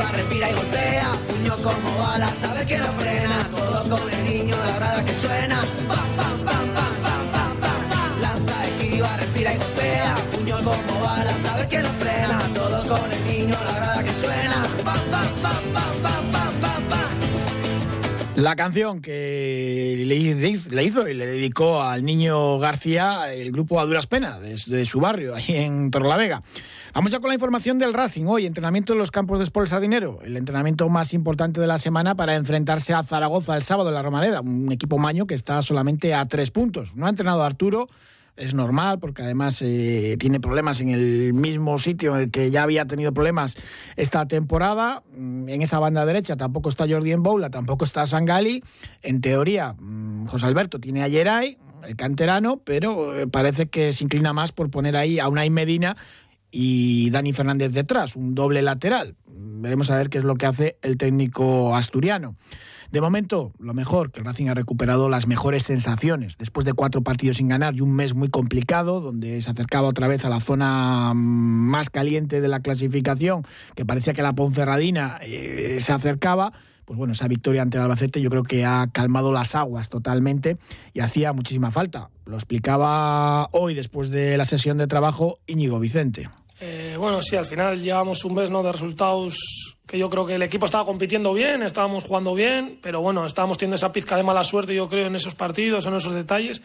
esquiva, 0.00 0.12
respira 0.12 0.50
y 0.50 0.54
golpea. 0.54 1.12
Puño 1.28 1.56
como 1.56 1.98
bala, 1.98 2.34
sabes 2.40 2.66
que 2.66 2.78
no 2.78 2.92
frena. 2.92 3.50
Todo 3.50 3.96
con 3.98 4.12
el 4.12 4.24
niño, 4.24 4.56
la 4.56 4.76
brada 4.76 5.04
que 5.04 5.14
suena. 5.14 5.60
Pam, 5.88 6.16
pam, 6.16 6.44
pam, 6.44 6.74
pam, 6.74 7.02
pam, 7.02 7.30
pam, 7.32 7.60
pam, 7.60 7.90
pam. 7.90 8.20
Lanza, 8.20 8.66
esquiva, 8.68 9.16
respira 9.16 9.54
y 9.54 9.58
golpea. 9.58 10.14
Puño 10.32 10.56
como 10.56 11.00
bala, 11.00 11.34
sabes 11.42 11.66
que 11.66 11.78
no 11.78 11.88
frena. 11.88 12.50
Todo 12.54 12.96
con 12.96 13.12
el 13.12 13.24
niño, 13.24 13.56
la 13.64 13.72
brada 13.72 14.04
que 14.04 14.12
suena. 14.12 14.68
Pam, 14.84 15.00
pam, 15.10 15.28
pam, 15.42 15.72
pam, 15.72 16.02
pam, 16.02 16.32
pam, 16.32 16.60
pam, 16.60 16.82
pam. 16.88 17.00
La 18.36 18.56
canción 18.56 19.02
que 19.02 20.02
le 20.06 20.82
hizo 20.82 21.08
y 21.08 21.14
le 21.14 21.26
dedicó 21.26 21.82
al 21.82 22.04
niño 22.04 22.58
García 22.58 23.34
el 23.34 23.52
grupo 23.52 23.78
A 23.78 23.84
Duras 23.84 24.06
Penas 24.06 24.40
de, 24.40 24.56
de 24.64 24.86
su 24.86 24.98
barrio, 24.98 25.34
ahí 25.34 25.44
en 25.48 25.90
Torlavega. 25.90 26.40
Vega. 26.40 26.42
Vamos 26.92 27.12
ya 27.12 27.20
con 27.20 27.28
la 27.28 27.34
información 27.34 27.78
del 27.78 27.94
Racing. 27.94 28.24
Hoy, 28.26 28.46
entrenamiento 28.46 28.94
en 28.94 28.98
los 28.98 29.12
campos 29.12 29.38
de 29.38 29.44
Sport 29.44 29.68
Sardinero, 29.68 30.18
el 30.24 30.36
entrenamiento 30.36 30.88
más 30.88 31.14
importante 31.14 31.60
de 31.60 31.68
la 31.68 31.78
semana 31.78 32.16
para 32.16 32.34
enfrentarse 32.34 32.92
a 32.94 33.04
Zaragoza 33.04 33.56
el 33.56 33.62
sábado 33.62 33.90
en 33.90 33.94
la 33.94 34.02
Romareda, 34.02 34.40
un 34.40 34.72
equipo 34.72 34.98
maño 34.98 35.24
que 35.28 35.34
está 35.34 35.62
solamente 35.62 36.14
a 36.14 36.26
tres 36.26 36.50
puntos. 36.50 36.96
No 36.96 37.06
ha 37.06 37.10
entrenado 37.10 37.44
Arturo, 37.44 37.88
es 38.36 38.54
normal 38.54 38.98
porque 38.98 39.22
además 39.22 39.62
eh, 39.62 40.16
tiene 40.18 40.40
problemas 40.40 40.80
en 40.80 40.88
el 40.88 41.32
mismo 41.32 41.78
sitio 41.78 42.16
en 42.16 42.22
el 42.22 42.30
que 42.32 42.50
ya 42.50 42.64
había 42.64 42.84
tenido 42.86 43.12
problemas 43.12 43.56
esta 43.94 44.26
temporada. 44.26 45.04
Mm, 45.16 45.48
en 45.48 45.62
esa 45.62 45.78
banda 45.78 46.04
derecha 46.04 46.36
tampoco 46.36 46.70
está 46.70 46.88
Jordi 46.88 47.14
Boula, 47.14 47.50
tampoco 47.50 47.84
está 47.84 48.04
Sangali. 48.08 48.64
En 49.02 49.20
teoría, 49.20 49.76
mm, 49.78 50.26
José 50.26 50.46
Alberto 50.46 50.80
tiene 50.80 51.04
a 51.04 51.08
Yeray, 51.08 51.56
el 51.86 51.94
canterano, 51.94 52.56
pero 52.64 53.16
eh, 53.16 53.28
parece 53.28 53.68
que 53.68 53.92
se 53.92 54.02
inclina 54.02 54.32
más 54.32 54.50
por 54.50 54.70
poner 54.70 54.96
ahí 54.96 55.20
a 55.20 55.28
Unai 55.28 55.50
Medina 55.50 55.96
y 56.50 57.10
Dani 57.10 57.32
Fernández 57.32 57.72
detrás, 57.72 58.16
un 58.16 58.34
doble 58.34 58.62
lateral. 58.62 59.16
Veremos 59.26 59.90
a 59.90 59.96
ver 59.96 60.10
qué 60.10 60.18
es 60.18 60.24
lo 60.24 60.36
que 60.36 60.46
hace 60.46 60.78
el 60.82 60.96
técnico 60.96 61.74
asturiano. 61.76 62.36
De 62.90 63.00
momento, 63.00 63.52
lo 63.60 63.72
mejor, 63.72 64.10
que 64.10 64.20
Racing 64.20 64.48
ha 64.48 64.54
recuperado 64.54 65.08
las 65.08 65.28
mejores 65.28 65.62
sensaciones. 65.62 66.38
Después 66.38 66.66
de 66.66 66.72
cuatro 66.72 67.02
partidos 67.02 67.36
sin 67.36 67.46
ganar 67.46 67.76
y 67.76 67.82
un 67.82 67.94
mes 67.94 68.14
muy 68.14 68.30
complicado, 68.30 69.00
donde 69.00 69.40
se 69.42 69.50
acercaba 69.50 69.86
otra 69.86 70.08
vez 70.08 70.24
a 70.24 70.28
la 70.28 70.40
zona 70.40 71.12
mm, 71.14 71.16
más 71.16 71.88
caliente 71.88 72.40
de 72.40 72.48
la 72.48 72.60
clasificación, 72.60 73.42
que 73.76 73.86
parecía 73.86 74.12
que 74.12 74.22
la 74.22 74.32
Ponferradina 74.32 75.18
eh, 75.22 75.78
se 75.80 75.92
acercaba, 75.92 76.52
pues 76.84 76.98
bueno, 76.98 77.12
esa 77.12 77.28
victoria 77.28 77.62
ante 77.62 77.76
el 77.76 77.84
Albacete 77.84 78.20
yo 78.20 78.30
creo 78.30 78.42
que 78.42 78.64
ha 78.64 78.88
calmado 78.90 79.30
las 79.30 79.54
aguas 79.54 79.88
totalmente 79.88 80.58
y 80.92 80.98
hacía 80.98 81.32
muchísima 81.32 81.70
falta. 81.70 82.10
Lo 82.26 82.34
explicaba 82.34 83.48
hoy, 83.52 83.74
después 83.74 84.10
de 84.10 84.36
la 84.36 84.46
sesión 84.46 84.78
de 84.78 84.88
trabajo, 84.88 85.38
Íñigo 85.46 85.78
Vicente. 85.78 86.28
Eh, 86.62 86.94
bueno, 86.98 87.22
sí, 87.22 87.36
al 87.36 87.46
final 87.46 87.80
llevamos 87.80 88.22
un 88.26 88.34
mes 88.34 88.50
¿no? 88.50 88.62
de 88.62 88.70
resultados 88.70 89.78
que 89.86 89.98
yo 89.98 90.10
creo 90.10 90.26
que 90.26 90.34
el 90.34 90.42
equipo 90.42 90.66
estaba 90.66 90.84
compitiendo 90.84 91.32
bien, 91.32 91.62
estábamos 91.62 92.04
jugando 92.04 92.34
bien, 92.34 92.78
pero 92.82 93.00
bueno, 93.00 93.24
estábamos 93.24 93.56
teniendo 93.56 93.76
esa 93.76 93.90
pizca 93.90 94.14
de 94.14 94.22
mala 94.22 94.44
suerte, 94.44 94.74
yo 94.74 94.86
creo, 94.86 95.06
en 95.06 95.16
esos 95.16 95.34
partidos, 95.34 95.86
en 95.86 95.94
esos 95.94 96.12
detalles. 96.12 96.62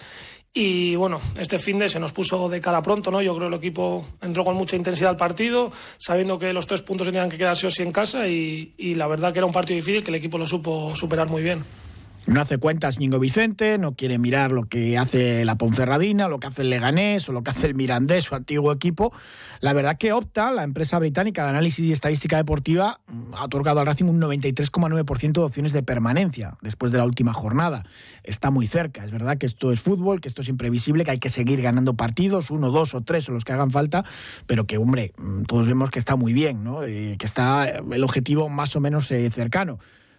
Y 0.54 0.96
bueno, 0.96 1.20
este 1.38 1.58
fin 1.58 1.80
de 1.80 1.90
se 1.90 2.00
nos 2.00 2.12
puso 2.12 2.48
de 2.50 2.62
cara 2.62 2.82
pronto, 2.82 3.10
¿no? 3.10 3.22
Yo 3.22 3.34
creo 3.36 3.50
que 3.50 3.56
el 3.56 3.60
equipo 3.62 4.06
entró 4.22 4.44
con 4.44 4.56
mucha 4.56 4.76
intensidad 4.76 5.12
al 5.12 5.18
partido, 5.18 5.72
sabiendo 5.98 6.38
que 6.38 6.54
los 6.54 6.68
tres 6.68 6.82
puntos 6.82 7.08
tenían 7.08 7.30
que 7.30 7.38
quedarse 7.38 7.68
o 7.68 7.72
sí 7.72 7.82
en 7.82 7.92
casa, 7.92 8.28
y, 8.28 8.74
y 8.78 8.96
la 8.96 9.08
verdad 9.08 9.32
que 9.32 9.40
era 9.40 9.46
un 9.48 9.54
partido 9.54 9.78
difícil 9.78 10.04
que 10.04 10.12
el 10.12 10.16
equipo 10.16 10.38
lo 10.38 10.46
supo 10.46 10.94
superar 10.96 11.30
muy 11.30 11.42
bien. 11.42 11.64
No 12.28 12.42
hace 12.42 12.58
cuentas 12.58 12.98
Ñingo 13.00 13.20
Vicente, 13.20 13.78
no 13.78 13.94
quiere 13.94 14.18
mirar 14.18 14.52
lo 14.52 14.64
que 14.64 14.98
hace 14.98 15.46
la 15.46 15.58
Ponferradina, 15.58 16.28
lo 16.28 16.40
que 16.40 16.48
hace 16.48 16.64
el 16.64 16.72
Leganés 16.72 17.30
o 17.30 17.32
lo 17.32 17.44
que 17.44 17.52
hace 17.52 17.68
el 17.68 17.76
Mirandés, 17.76 18.24
su 18.24 18.34
antiguo 18.34 18.72
equipo. 18.72 19.14
La 19.60 19.74
verdad 19.74 19.98
que 20.00 20.12
Opta, 20.12 20.52
la 20.52 20.64
empresa 20.64 20.98
británica 20.98 21.44
de 21.44 21.52
análisis 21.52 21.86
y 21.86 21.92
estadística 21.92 22.38
deportiva, 22.38 23.00
ha 23.36 23.44
otorgado 23.44 23.80
al 23.80 23.86
Racing 23.86 24.06
un 24.06 24.20
93,9% 24.20 25.34
de 25.34 25.42
opciones 25.42 25.72
de 25.72 25.84
permanencia 25.84 26.58
después 26.62 26.92
de 26.92 26.98
la 26.98 27.06
última 27.06 27.32
jornada. 27.32 27.86
Está 28.24 28.50
muy 28.50 28.66
cerca. 28.66 29.06
Es 29.06 29.12
verdad 29.12 29.38
que 29.38 29.46
esto 29.46 29.72
es 29.72 29.82
fútbol, 29.82 30.20
que 30.20 30.28
esto 30.28 30.42
es 30.42 30.50
imprevisible, 30.50 31.06
que 31.06 31.12
hay 31.12 31.20
que 31.20 31.30
seguir 31.30 31.62
ganando 31.62 31.94
partidos, 31.94 32.50
uno, 32.50 32.72
dos 32.72 32.96
o 32.96 33.02
tres 33.02 33.30
o 33.30 33.34
los 33.34 33.46
que 33.46 33.54
hagan 33.54 33.70
falta, 33.70 34.04
pero 34.48 34.66
que, 34.66 34.80
hombre, 34.80 35.14
todos 35.48 35.68
vemos 35.68 35.92
que 35.92 36.00
está 36.00 36.16
muy 36.16 36.34
bien, 36.34 36.64
¿no? 36.64 36.84
Eh, 36.84 37.18
que 37.20 37.26
está 37.28 37.68
el 37.70 38.04
objetivo 38.04 38.50
más 38.50 38.76
o 38.76 38.80
menos 38.80 39.12
eh, 39.12 39.30
cercano 39.30 39.78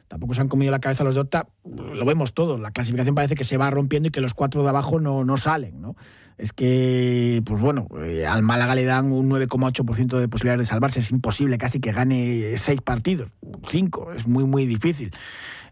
tampoco 0.09 0.35
se 0.35 0.41
han 0.41 0.49
comido 0.49 0.71
la 0.71 0.81
cabeza 0.81 1.05
los 1.05 1.15
de 1.15 1.21
Octa, 1.21 1.47
lo 1.65 2.05
vemos 2.05 2.35
todo, 2.35 2.59
la 2.59 2.71
clasificación 2.71 3.15
parece 3.15 3.35
que 3.35 3.45
se 3.45 3.57
va 3.57 3.71
rompiendo 3.71 4.09
y 4.09 4.11
que 4.13 4.21
los 4.21 4.35
cuatro 4.35 4.63
de 4.63 4.69
abajo 4.69 5.01
no, 5.01 5.25
no 5.25 5.37
salen, 5.37 5.81
¿no? 5.81 5.97
Es 6.39 6.53
que, 6.53 7.43
pues 7.47 7.63
bueno, 7.63 7.89
eh, 8.03 8.27
al 8.27 8.43
Málaga 8.43 8.75
le 8.75 8.85
dan 8.85 9.11
un 9.11 9.31
9,8% 9.31 10.19
de 10.19 10.29
posibilidades 10.29 10.61
de 10.61 10.67
salvarse, 10.67 11.01
es 11.01 11.11
imposible 11.11 11.57
casi 11.57 11.81
que 11.81 11.93
gane 11.93 12.57
seis 12.59 12.83
partidos, 12.83 13.31
cinco, 13.69 14.13
es 14.13 14.27
muy, 14.27 14.45
muy 14.45 14.67
difícil. 14.67 15.13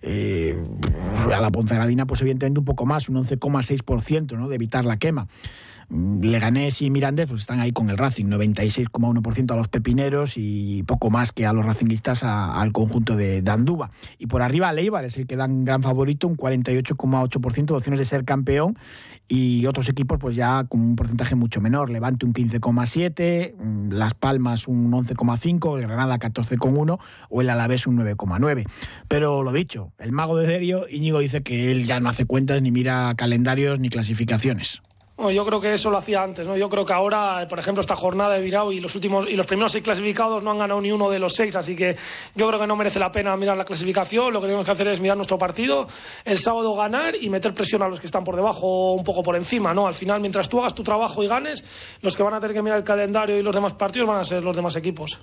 Eh, 0.06 0.62
a 1.34 1.40
la 1.40 1.50
Ponferradina, 1.50 2.06
pues 2.06 2.20
evidentemente 2.20 2.58
un 2.58 2.64
poco 2.64 2.84
más, 2.84 3.08
un 3.08 3.16
11,6% 3.16 4.36
¿no? 4.36 4.48
de 4.48 4.54
evitar 4.54 4.84
la 4.84 4.98
quema. 4.98 5.26
Leganés 5.90 6.82
y 6.82 6.90
Mirandés 6.90 7.28
pues 7.28 7.42
están 7.42 7.60
ahí 7.60 7.72
con 7.72 7.90
el 7.90 7.98
Racing, 7.98 8.26
96,1% 8.26 9.52
a 9.52 9.56
los 9.56 9.68
pepineros 9.68 10.34
y 10.36 10.82
poco 10.84 11.10
más 11.10 11.32
que 11.32 11.46
a 11.46 11.52
los 11.52 11.64
racinguistas 11.64 12.22
al 12.24 12.72
conjunto 12.72 13.16
de, 13.16 13.42
Andúba. 13.46 13.90
Y 14.18 14.26
por 14.26 14.42
arriba 14.42 14.72
Leibar 14.72 15.04
es 15.04 15.16
el 15.16 15.26
que 15.26 15.36
dan 15.36 15.64
gran 15.64 15.82
favorito, 15.82 16.26
un 16.26 16.36
48,8% 16.36 17.66
de 17.66 17.74
opciones 17.74 18.00
de 18.00 18.04
ser 18.04 18.24
campeón 18.24 18.76
y 19.28 19.66
otros 19.66 19.88
equipos 19.88 20.18
pues 20.18 20.36
ya 20.36 20.64
con 20.64 20.80
un 20.80 20.96
porcentaje 20.96 21.34
mucho 21.34 21.60
menor, 21.60 21.90
Levante 21.90 22.26
un 22.26 22.32
15,7, 22.32 23.54
mm, 23.56 23.92
Las 23.92 24.14
Palmas 24.14 24.68
un 24.68 24.92
11,5, 24.92 25.78
el 25.78 25.86
Granada 25.86 26.18
14,1 26.18 26.98
o 27.30 27.40
el 27.40 27.50
Alavés 27.50 27.86
un 27.86 27.96
9,9. 27.96 28.66
Pero 29.08 29.42
lo 29.42 29.52
dicho, 29.52 29.92
el 29.98 30.12
mago 30.12 30.36
de 30.36 30.46
Derio, 30.46 30.86
Íñigo 30.90 31.20
dice 31.20 31.42
que 31.42 31.70
él 31.70 31.86
ya 31.86 32.00
no 32.00 32.08
hace 32.08 32.26
cuentas 32.26 32.60
ni 32.60 32.70
mira 32.70 33.14
calendarios 33.16 33.78
ni 33.80 33.88
clasificaciones. 33.88 34.82
Bueno, 35.16 35.30
yo 35.30 35.46
creo 35.46 35.60
que 35.60 35.72
eso 35.72 35.90
lo 35.90 35.98
hacía 35.98 36.24
antes, 36.24 36.44
¿no? 36.44 36.56
Yo 36.56 36.68
creo 36.68 36.84
que 36.84 36.92
ahora, 36.92 37.46
por 37.48 37.60
ejemplo, 37.60 37.80
esta 37.80 37.94
jornada 37.94 38.34
de 38.34 38.42
Virao 38.42 38.72
y 38.72 38.80
los 38.80 38.96
últimos 38.96 39.26
y 39.28 39.36
los 39.36 39.46
primeros 39.46 39.70
seis 39.70 39.84
clasificados 39.84 40.42
no 40.42 40.50
han 40.50 40.58
ganado 40.58 40.80
ni 40.80 40.90
uno 40.90 41.08
de 41.08 41.20
los 41.20 41.34
seis, 41.34 41.54
así 41.54 41.76
que 41.76 41.96
yo 42.34 42.48
creo 42.48 42.58
que 42.58 42.66
no 42.66 42.74
merece 42.74 42.98
la 42.98 43.12
pena 43.12 43.36
mirar 43.36 43.56
la 43.56 43.64
clasificación. 43.64 44.32
Lo 44.32 44.40
que 44.40 44.46
tenemos 44.46 44.66
que 44.66 44.72
hacer 44.72 44.88
es 44.88 45.00
mirar 45.00 45.16
nuestro 45.16 45.38
partido, 45.38 45.86
el 46.24 46.38
sábado 46.38 46.74
ganar 46.74 47.14
y 47.14 47.30
meter 47.30 47.54
presión 47.54 47.82
a 47.82 47.88
los 47.88 48.00
que 48.00 48.06
están 48.06 48.24
por 48.24 48.34
debajo, 48.34 48.94
un 48.94 49.04
poco 49.04 49.22
por 49.22 49.36
encima, 49.36 49.72
¿no? 49.72 49.86
Al 49.86 49.94
final, 49.94 50.20
mientras 50.20 50.48
tú 50.48 50.58
hagas 50.58 50.74
tu 50.74 50.82
trabajo 50.82 51.22
y 51.22 51.28
ganes, 51.28 51.64
los 52.02 52.16
que 52.16 52.24
van 52.24 52.34
a 52.34 52.40
tener 52.40 52.54
que 52.54 52.62
mirar 52.62 52.78
el 52.78 52.84
calendario 52.84 53.38
y 53.38 53.42
los 53.44 53.54
demás 53.54 53.74
partidos 53.74 54.08
van 54.08 54.18
a 54.18 54.24
ser 54.24 54.42
los 54.42 54.56
demás 54.56 54.74
equipos. 54.74 55.20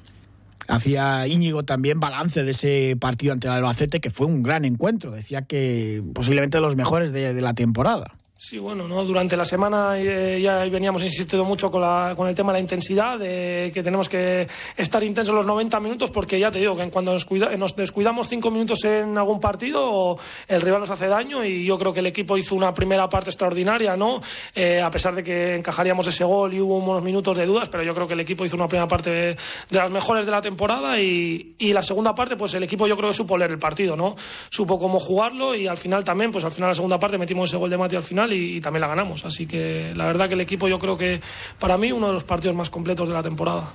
Hacía 0.70 1.28
Íñigo 1.28 1.64
también 1.64 2.00
balance 2.00 2.46
de 2.46 2.52
ese 2.52 2.96
partido 2.98 3.34
ante 3.34 3.48
el 3.48 3.54
Albacete, 3.54 4.00
que 4.00 4.10
fue 4.10 4.26
un 4.26 4.42
gran 4.42 4.64
encuentro. 4.64 5.12
Decía 5.12 5.42
que 5.42 6.02
posiblemente 6.14 6.60
de 6.60 6.62
los 6.62 6.78
mejores 6.78 7.12
de 7.12 7.42
la 7.42 7.54
temporada. 7.54 8.14
Sí, 8.44 8.58
bueno, 8.58 8.88
¿no? 8.88 9.06
durante 9.06 9.38
la 9.38 9.46
semana 9.46 10.00
eh, 10.00 10.42
ya 10.42 10.58
veníamos 10.68 11.04
insistiendo 11.04 11.46
mucho 11.46 11.70
con, 11.70 11.80
la, 11.80 12.16
con 12.16 12.28
el 12.28 12.34
tema 12.34 12.52
de 12.52 12.58
la 12.58 12.62
intensidad, 12.62 13.20
de 13.20 13.70
que 13.72 13.84
tenemos 13.84 14.10
que 14.10 14.48
estar 14.76 15.04
intensos 15.04 15.36
los 15.36 15.46
90 15.46 15.80
minutos, 15.80 16.10
porque 16.10 16.40
ya 16.40 16.50
te 16.50 16.58
digo 16.58 16.76
que 16.76 16.90
cuando 16.90 17.14
nos, 17.14 17.30
nos 17.30 17.76
descuidamos 17.76 18.28
5 18.28 18.50
minutos 18.50 18.84
en 18.86 19.16
algún 19.16 19.40
partido, 19.40 20.18
el 20.48 20.60
rival 20.60 20.80
nos 20.80 20.90
hace 20.90 21.06
daño 21.06 21.46
y 21.46 21.64
yo 21.64 21.78
creo 21.78 21.94
que 21.94 22.00
el 22.00 22.08
equipo 22.08 22.36
hizo 22.36 22.56
una 22.56 22.74
primera 22.74 23.08
parte 23.08 23.30
extraordinaria, 23.30 23.96
¿no? 23.96 24.20
Eh, 24.56 24.82
a 24.82 24.90
pesar 24.90 25.14
de 25.14 25.24
que 25.24 25.58
encajaríamos 25.58 26.08
ese 26.08 26.24
gol 26.24 26.52
y 26.52 26.60
hubo 26.60 26.78
unos 26.78 27.04
minutos 27.04 27.38
de 27.38 27.46
dudas, 27.46 27.70
pero 27.70 27.84
yo 27.84 27.94
creo 27.94 28.08
que 28.08 28.16
el 28.16 28.22
equipo 28.22 28.44
hizo 28.44 28.56
una 28.56 28.68
primera 28.68 28.88
parte 28.88 29.12
de, 29.12 29.38
las 29.70 29.92
mejores 29.92 30.26
de 30.26 30.32
la 30.32 30.42
temporada 30.42 31.00
y, 31.00 31.54
y, 31.60 31.74
la 31.74 31.84
segunda 31.84 32.16
parte, 32.16 32.36
pues 32.38 32.56
el 32.56 32.64
equipo 32.64 32.88
yo 32.88 32.98
creo 32.98 33.12
que 33.12 33.16
supo 33.16 33.38
leer 33.38 33.52
el 33.52 33.60
partido, 33.60 33.96
¿no? 33.96 34.16
Supo 34.50 34.80
cómo 34.80 35.00
jugarlo 35.00 35.54
y 35.54 35.68
al 35.68 35.78
final 35.78 36.04
también, 36.04 36.32
pues 36.32 36.44
al 36.44 36.50
final 36.50 36.70
la 36.70 36.76
segunda 36.76 36.98
parte 36.98 37.20
metimos 37.20 37.48
ese 37.48 37.58
gol 37.58 37.70
de 37.70 37.78
Mati 37.78 37.96
al 37.96 38.02
final 38.02 38.31
y, 38.32 38.62
también 38.62 38.82
la 38.82 38.88
ganamos. 38.88 39.26
Así 39.26 39.46
que 39.46 39.94
la 39.96 40.06
verdad 40.06 40.28
que 40.28 40.36
el 40.36 40.42
equipo 40.42 40.68
yo 40.68 40.80
creo 40.80 40.98
que 40.98 41.22
para 41.60 41.78
mí 41.78 41.92
uno 41.92 42.08
de 42.08 42.14
los 42.14 42.24
partidos 42.24 42.56
más 42.56 42.70
completos 42.70 43.08
de 43.08 43.14
la 43.14 43.24
temporada 43.24 43.72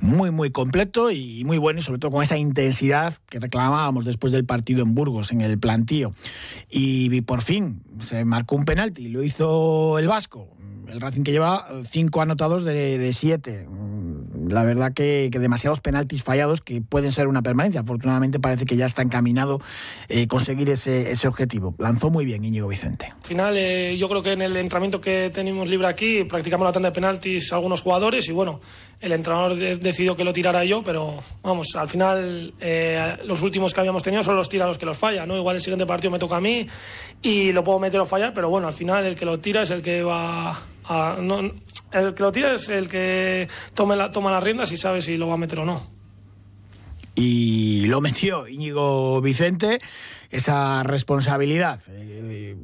muy, 0.00 0.30
muy 0.30 0.50
completo 0.50 1.10
y 1.10 1.42
muy 1.44 1.56
bueno, 1.56 1.78
y 1.78 1.82
sobre 1.82 1.98
todo 1.98 2.10
con 2.10 2.22
esa 2.22 2.36
intensidad 2.36 3.14
que 3.28 3.38
reclamábamos 3.38 4.04
después 4.04 4.32
del 4.32 4.44
partido 4.44 4.82
en 4.82 4.94
Burgos, 4.94 5.32
en 5.32 5.40
el 5.40 5.58
plantío. 5.58 6.12
Y 6.68 7.20
por 7.22 7.40
fin 7.40 7.82
se 8.00 8.24
marcó 8.24 8.56
un 8.56 8.64
penalti, 8.64 9.08
lo 9.08 9.22
hizo 9.22 9.98
el 9.98 10.08
Vasco. 10.08 10.48
El 10.88 11.00
Racing 11.00 11.22
que 11.22 11.30
lleva 11.32 11.66
cinco 11.84 12.20
anotados 12.20 12.64
de, 12.64 12.98
de 12.98 13.12
siete 13.12 13.66
la 14.50 14.64
verdad 14.64 14.92
que, 14.92 15.30
demasiados 15.30 15.80
penaltis 15.80 16.22
fallados 16.22 16.60
que 16.60 16.80
pueden 16.80 17.12
ser 17.12 17.26
una 17.26 17.42
permanencia. 17.42 17.80
Afortunadamente 17.80 18.38
parece 18.40 18.66
que 18.66 18.76
ya 18.76 18.86
está 18.86 19.02
encaminado 19.02 19.60
eh, 20.08 20.26
conseguir 20.26 20.68
ese, 20.70 21.10
ese, 21.10 21.28
objetivo. 21.28 21.74
Lanzó 21.78 22.10
muy 22.10 22.24
bien 22.24 22.44
Íñigo 22.44 22.68
Vicente. 22.68 23.06
Al 23.06 23.22
final, 23.22 23.56
eh, 23.56 23.96
yo 23.96 24.08
creo 24.08 24.22
que 24.22 24.32
en 24.32 24.42
el 24.42 24.56
entrenamiento 24.56 25.00
que 25.00 25.30
tenemos 25.30 25.68
libre 25.68 25.88
aquí 25.88 26.24
practicamos 26.24 26.66
la 26.66 26.72
tanda 26.72 26.90
de 26.90 26.94
penaltis 26.94 27.52
algunos 27.52 27.80
jugadores 27.82 28.28
y 28.28 28.32
bueno, 28.32 28.60
el 29.00 29.12
entrenador 29.12 29.56
decidió 29.56 30.14
que 30.14 30.24
lo 30.24 30.32
tirara 30.32 30.64
yo, 30.64 30.82
pero 30.82 31.16
vamos, 31.42 31.74
al 31.74 31.88
final 31.88 32.52
eh, 32.60 33.16
los 33.24 33.42
últimos 33.42 33.72
que 33.72 33.80
habíamos 33.80 34.02
tenido 34.02 34.22
son 34.22 34.36
los 34.36 34.48
tira 34.48 34.66
los 34.66 34.78
que 34.78 34.86
los 34.86 34.98
falla, 34.98 35.24
¿no? 35.24 35.36
Igual 35.36 35.56
el 35.56 35.62
siguiente 35.62 35.86
partido 35.86 36.10
me 36.10 36.18
toca 36.18 36.36
a 36.36 36.40
mí 36.40 36.66
y 37.22 37.52
lo 37.52 37.64
puedo 37.64 37.78
meter 37.78 38.00
o 38.00 38.04
fallar, 38.04 38.34
pero 38.34 38.50
bueno, 38.50 38.66
al 38.66 38.72
final 38.72 39.06
el 39.06 39.14
que 39.14 39.24
lo 39.24 39.38
tira 39.38 39.62
es 39.62 39.70
el 39.70 39.82
que 39.82 40.02
va 40.02 40.50
a... 40.84 41.16
el 41.92 42.14
que 42.14 42.22
lo 42.22 42.32
tira 42.32 42.54
es 42.54 42.68
el 42.68 42.88
que 42.88 43.48
la, 43.96 44.10
toma 44.10 44.30
las 44.30 44.42
riendas 44.42 44.72
y 44.72 44.76
sabe 44.76 45.00
si 45.00 45.16
lo 45.16 45.28
va 45.28 45.34
a 45.34 45.38
meter 45.38 45.60
o 45.60 45.64
no. 45.64 45.80
Y 47.14 47.86
lo 47.86 48.00
metió 48.00 48.46
Íñigo 48.46 49.20
Vicente 49.20 49.80
esa 50.30 50.82
responsabilidad. 50.84 51.80
Eh, 51.88 52.56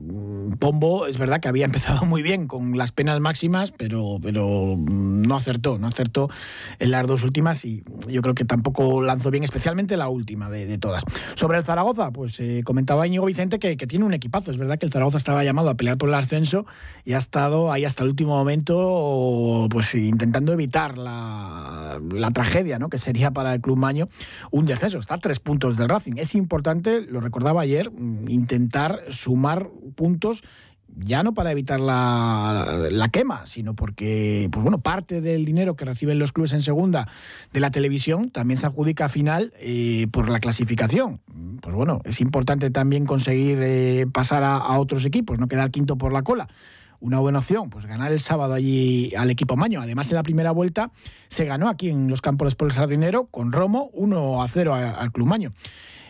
Pombo 0.59 1.07
es 1.07 1.19
verdad 1.19 1.41
que 1.41 1.49
había 1.49 1.65
empezado 1.65 2.07
muy 2.07 2.23
bien 2.23 2.47
con 2.47 2.79
las 2.79 2.93
penas 2.93 3.21
máximas, 3.21 3.73
pero, 3.77 4.19
pero 4.23 4.77
no 4.79 5.37
acertó, 5.37 5.79
no 5.79 5.89
acertó 5.89 6.31
en 6.79 6.91
las 6.91 7.07
dos 7.07 7.25
últimas 7.25 7.65
y 7.65 7.83
yo 8.09 8.23
creo 8.23 8.35
que 8.35 8.45
tampoco 8.45 9.03
lanzó 9.03 9.31
bien, 9.31 9.43
especialmente 9.45 9.97
la 9.97 10.09
última 10.09 10.49
de, 10.49 10.77
todas. 10.79 11.03
Sobre 11.35 11.59
el 11.59 11.65
Zaragoza, 11.65 12.11
pues 12.11 12.39
eh, 12.41 12.63
comentaba 12.65 13.07
Íñigo 13.07 13.25
Vicente 13.27 13.59
que, 13.59 13.77
tiene 13.87 14.05
un 14.05 14.15
equipazo. 14.15 14.51
Es 14.51 14.59
verdad 14.59 14.79
que 14.79 14.87
el 14.87 14.93
Zaragoza 14.93 15.19
estaba 15.19 15.45
llamado 15.45 15.71
a 15.71 15.75
pelear 15.75 15.97
por 15.97 16.09
el 16.09 16.15
ascenso 16.17 16.67
y 17.05 17.13
ha 17.13 17.19
estado 17.19 17.73
ahí 17.73 17.85
hasta 17.85 18.03
el 18.03 18.11
último 18.11 18.37
momento 18.37 19.69
pues 19.71 19.95
intentando 19.95 20.53
evitar 20.53 20.99
la, 20.99 22.01
la 22.13 22.31
tragedia 22.33 22.79
¿no? 22.79 22.89
que 22.89 22.99
sería 22.99 23.31
para 23.31 23.55
el 23.55 23.61
Club 23.61 23.79
Maño 23.79 24.09
un 24.51 24.67
descenso. 24.67 24.99
Está 24.99 25.15
a 25.15 25.19
tres 25.19 25.39
puntos 25.39 25.77
del 25.77 25.89
Racing. 25.89 26.15
Es 26.17 26.35
importante, 26.35 27.03
lo 27.03 27.21
recordaba 27.21 27.56
ayer, 27.61 27.91
mm, 27.91 28.29
intentar 28.29 29.01
sumar 29.11 29.71
puntos 29.95 30.43
ya 30.97 31.23
no 31.23 31.35
para 31.35 31.53
evitar 31.53 31.79
la, 31.79 32.89
la, 32.91 33.09
quema, 33.09 33.45
sino 33.47 33.75
porque, 33.75 34.49
pues 34.51 34.63
bueno, 34.63 34.79
parte 34.79 35.21
del 35.21 35.45
dinero 35.45 35.77
que 35.77 35.85
reciben 35.85 36.19
los 36.19 36.33
clubes 36.33 36.53
en 36.53 36.63
segunda 36.63 37.07
de 37.53 37.61
la 37.61 37.71
televisión 37.71 38.31
también 38.31 38.57
se 38.59 38.67
adjudica 38.67 39.09
final 39.09 39.53
eh, 39.61 40.07
por 40.11 40.31
la 40.31 40.41
clasificación. 40.41 41.21
Pues 41.61 41.75
bueno, 41.75 42.01
es 42.05 42.21
importante 42.21 42.71
también 42.71 43.05
conseguir 43.05 43.59
eh, 43.63 44.07
pasar 44.11 44.43
a, 44.43 44.79
otros 44.79 45.05
equipos, 45.05 45.39
no 45.39 45.49
quedar 45.49 45.71
quinto 45.71 45.97
por 45.97 46.13
la 46.13 46.23
cola. 46.23 46.49
Una 46.99 47.19
buena 47.19 47.41
opción, 47.41 47.69
pues 47.69 47.85
ganar 47.85 48.11
el 48.11 48.21
sábado 48.21 48.55
allí 48.55 49.15
al 49.17 49.31
equipo 49.31 49.55
Maño. 49.55 49.83
Además, 49.83 50.11
en 50.11 50.17
la 50.17 50.23
primera 50.23 50.51
vuelta 50.51 50.91
se 51.29 51.45
ganó 51.45 51.69
aquí 51.69 51.91
en 51.91 52.09
los 52.09 52.23
campos 52.23 52.57
el 52.59 52.73
Sardinero 52.73 53.27
con 53.27 53.53
Romo 53.53 53.91
1 53.93 54.43
a 54.43 54.49
0 54.49 54.75
al 54.75 55.13
Club 55.13 55.29
Maño. 55.29 55.53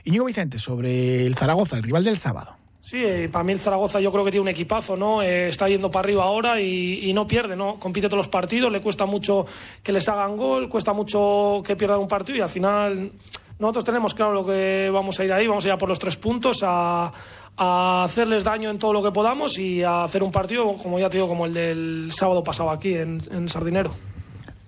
Íñigo 0.07 0.25
Vicente, 0.25 0.61
sobre 0.61 1.27
el 1.27 1.35
Zaragoza, 1.35 1.77
el 1.77 1.83
rival 1.83 2.05
del 2.05 2.17
sábado. 2.17 2.53
Sí, 2.81 2.99
eh, 3.05 3.29
para 3.29 3.43
mí 3.43 3.53
el 3.53 3.59
Zaragoza 3.59 3.99
yo 3.99 4.13
creo 4.13 4.25
que 4.25 4.31
tiene 4.31 4.43
un 4.43 4.49
equipazo, 4.49 4.97
¿no? 4.97 5.21
Eh, 5.21 5.49
está 5.49 5.69
yendo 5.69 5.91
para 5.91 6.05
arriba 6.05 6.23
ahora 6.23 6.61
y, 6.61 7.13
no 7.13 7.27
pierde, 7.27 7.57
¿no? 7.57 7.75
Compite 7.75 8.07
todos 8.07 8.19
los 8.19 8.29
partidos, 8.29 8.71
le 8.71 8.81
cuesta 8.81 9.05
mucho 9.05 9.45
que 9.83 9.91
les 9.91 10.09
hagan 10.09 10.37
gol, 10.37 10.69
cuesta 10.69 10.93
mucho 10.93 11.61
que 11.67 11.75
pierdan 11.75 11.99
un 11.99 12.07
partido 12.07 12.39
y 12.39 12.41
al 12.41 12.49
final 12.49 13.11
nosotros 13.59 13.85
tenemos 13.85 14.15
claro 14.15 14.33
lo 14.33 14.47
que 14.47 14.89
vamos 14.93 15.19
a 15.19 15.25
ir 15.25 15.33
ahí, 15.33 15.49
vamos 15.49 15.65
a 15.65 15.69
ir 15.69 15.73
a 15.73 15.77
por 15.77 15.89
los 15.89 15.99
tres 15.99 16.17
puntos, 16.17 16.61
a, 16.63 17.13
hacerles 17.59 18.45
daño 18.45 18.71
en 18.71 18.79
todo 18.79 18.93
lo 18.93 19.03
que 19.03 19.11
podamos 19.11 19.59
y 19.59 19.83
a 19.83 20.05
hacer 20.05 20.23
un 20.23 20.31
partido, 20.31 20.75
como 20.75 21.01
ya 21.01 21.09
te 21.09 21.17
digo, 21.17 21.27
como 21.27 21.47
el 21.47 21.55
del 21.55 22.13
sábado 22.13 22.45
pasado 22.45 22.71
aquí 22.71 22.95
en, 22.95 23.21
en 23.33 23.49
Sardinero 23.49 23.91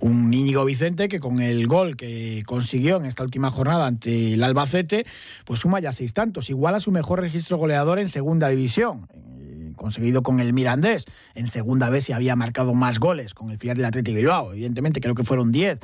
un 0.01 0.33
Íñigo 0.33 0.65
Vicente 0.65 1.09
que 1.09 1.21
con 1.21 1.41
el 1.41 1.67
gol 1.67 1.97
que 1.97 2.43
consiguió 2.47 2.97
en 2.97 3.05
esta 3.05 3.23
última 3.23 3.51
jornada 3.51 3.87
ante 3.87 4.35
el 4.35 4.43
Albacete, 4.43 5.07
pues 5.45 5.61
suma 5.61 5.81
ya 5.81 5.93
seis 5.93 6.13
tantos, 6.13 6.51
igual 6.51 6.75
a 6.75 6.81
su 6.81 6.91
mejor 6.91 7.21
registro 7.21 7.57
goleador 7.57 7.99
en 7.99 8.09
segunda 8.09 8.49
división, 8.49 9.09
eh, 9.13 9.73
conseguido 9.77 10.23
con 10.23 10.41
el 10.41 10.53
Mirandés. 10.53 11.07
En 11.35 11.47
segunda 11.47 11.91
vez 11.91 12.05
se 12.05 12.15
había 12.15 12.37
marcado 12.37 12.75
más 12.75 12.99
goles 12.99 13.35
con 13.35 13.51
el 13.51 13.59
filial 13.59 13.77
del 13.77 13.87
Atlético 13.87 14.17
Bilbao, 14.17 14.53
evidentemente 14.53 15.01
creo 15.01 15.15
que 15.15 15.25
fueron 15.25 15.53
diez 15.53 15.79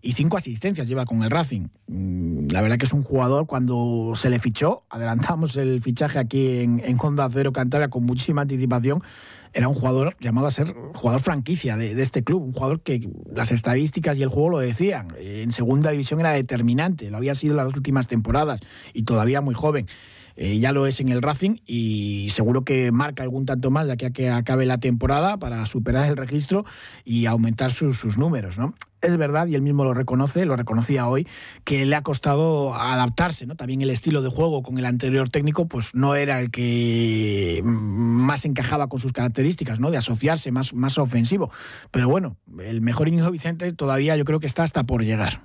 y 0.00 0.12
cinco 0.12 0.36
asistencias 0.36 0.86
lleva 0.86 1.04
con 1.04 1.22
el 1.22 1.30
Racing. 1.30 1.68
Mm, 1.88 2.48
la 2.50 2.62
verdad 2.62 2.78
que 2.78 2.86
es 2.86 2.92
un 2.92 3.02
jugador 3.02 3.46
cuando 3.46 4.12
se 4.14 4.30
le 4.30 4.38
fichó, 4.38 4.84
adelantamos 4.90 5.56
el 5.56 5.80
fichaje 5.80 6.18
aquí 6.18 6.60
en, 6.60 6.80
en 6.84 6.96
Honda 7.00 7.28
Cero 7.32 7.52
Cantabria 7.52 7.88
con 7.88 8.04
muchísima 8.04 8.42
anticipación, 8.42 9.02
era 9.52 9.68
un 9.68 9.74
jugador 9.74 10.16
llamado 10.20 10.46
a 10.46 10.50
ser 10.50 10.74
jugador 10.94 11.20
franquicia 11.20 11.76
de, 11.76 12.00
este 12.00 12.22
club, 12.24 12.42
un 12.42 12.52
jugador 12.52 12.80
que 12.80 13.08
las 13.34 13.52
estadísticas 13.52 14.16
y 14.18 14.22
el 14.22 14.28
juego 14.28 14.50
lo 14.50 14.58
decían. 14.58 15.08
En 15.18 15.52
segunda 15.52 15.90
división 15.90 16.20
era 16.20 16.32
determinante, 16.32 17.10
lo 17.10 17.16
había 17.16 17.34
sido 17.34 17.54
las 17.54 17.74
últimas 17.74 18.06
temporadas 18.06 18.60
y 18.92 19.02
todavía 19.02 19.40
muy 19.40 19.54
joven. 19.54 19.86
Eh, 20.40 20.60
ya 20.60 20.70
lo 20.70 20.86
es 20.86 21.00
en 21.00 21.08
el 21.08 21.20
Racing 21.20 21.56
y 21.66 22.28
seguro 22.30 22.62
que 22.62 22.92
marca 22.92 23.24
algún 23.24 23.44
tanto 23.44 23.72
más 23.72 23.88
de 23.88 23.94
aquí 23.94 24.04
a 24.04 24.10
que 24.10 24.30
acabe 24.30 24.66
la 24.66 24.78
temporada 24.78 25.36
para 25.36 25.66
superar 25.66 26.08
el 26.08 26.16
registro 26.16 26.64
y 27.04 27.26
aumentar 27.26 27.72
sus 27.72 28.16
números. 28.16 28.56
¿no? 28.56 28.74
Es 29.00 29.16
verdad, 29.16 29.46
y 29.46 29.54
él 29.54 29.62
mismo 29.62 29.84
lo 29.84 29.94
reconoce, 29.94 30.44
lo 30.44 30.56
reconocía 30.56 31.08
hoy, 31.08 31.26
que 31.64 31.86
le 31.86 31.96
ha 31.96 32.02
costado 32.02 32.74
adaptarse, 32.74 33.46
¿no? 33.46 33.56
También 33.56 33.82
el 33.82 33.90
estilo 33.90 34.22
de 34.22 34.28
juego 34.28 34.62
con 34.62 34.78
el 34.78 34.84
anterior 34.84 35.28
técnico, 35.30 35.66
pues 35.66 35.94
no 35.94 36.14
era 36.14 36.40
el 36.40 36.50
que 36.50 37.60
más 37.64 38.44
encajaba 38.44 38.88
con 38.88 39.00
sus 39.00 39.12
características, 39.12 39.80
¿no? 39.80 39.90
De 39.90 39.98
asociarse 39.98 40.50
más, 40.52 40.74
más 40.74 40.98
ofensivo. 40.98 41.50
Pero 41.90 42.08
bueno, 42.08 42.36
el 42.64 42.80
mejor 42.80 43.08
inicio 43.08 43.30
Vicente 43.30 43.72
todavía 43.72 44.16
yo 44.16 44.24
creo 44.24 44.40
que 44.40 44.46
está 44.46 44.62
hasta 44.62 44.84
por 44.84 45.04
llegar. 45.04 45.40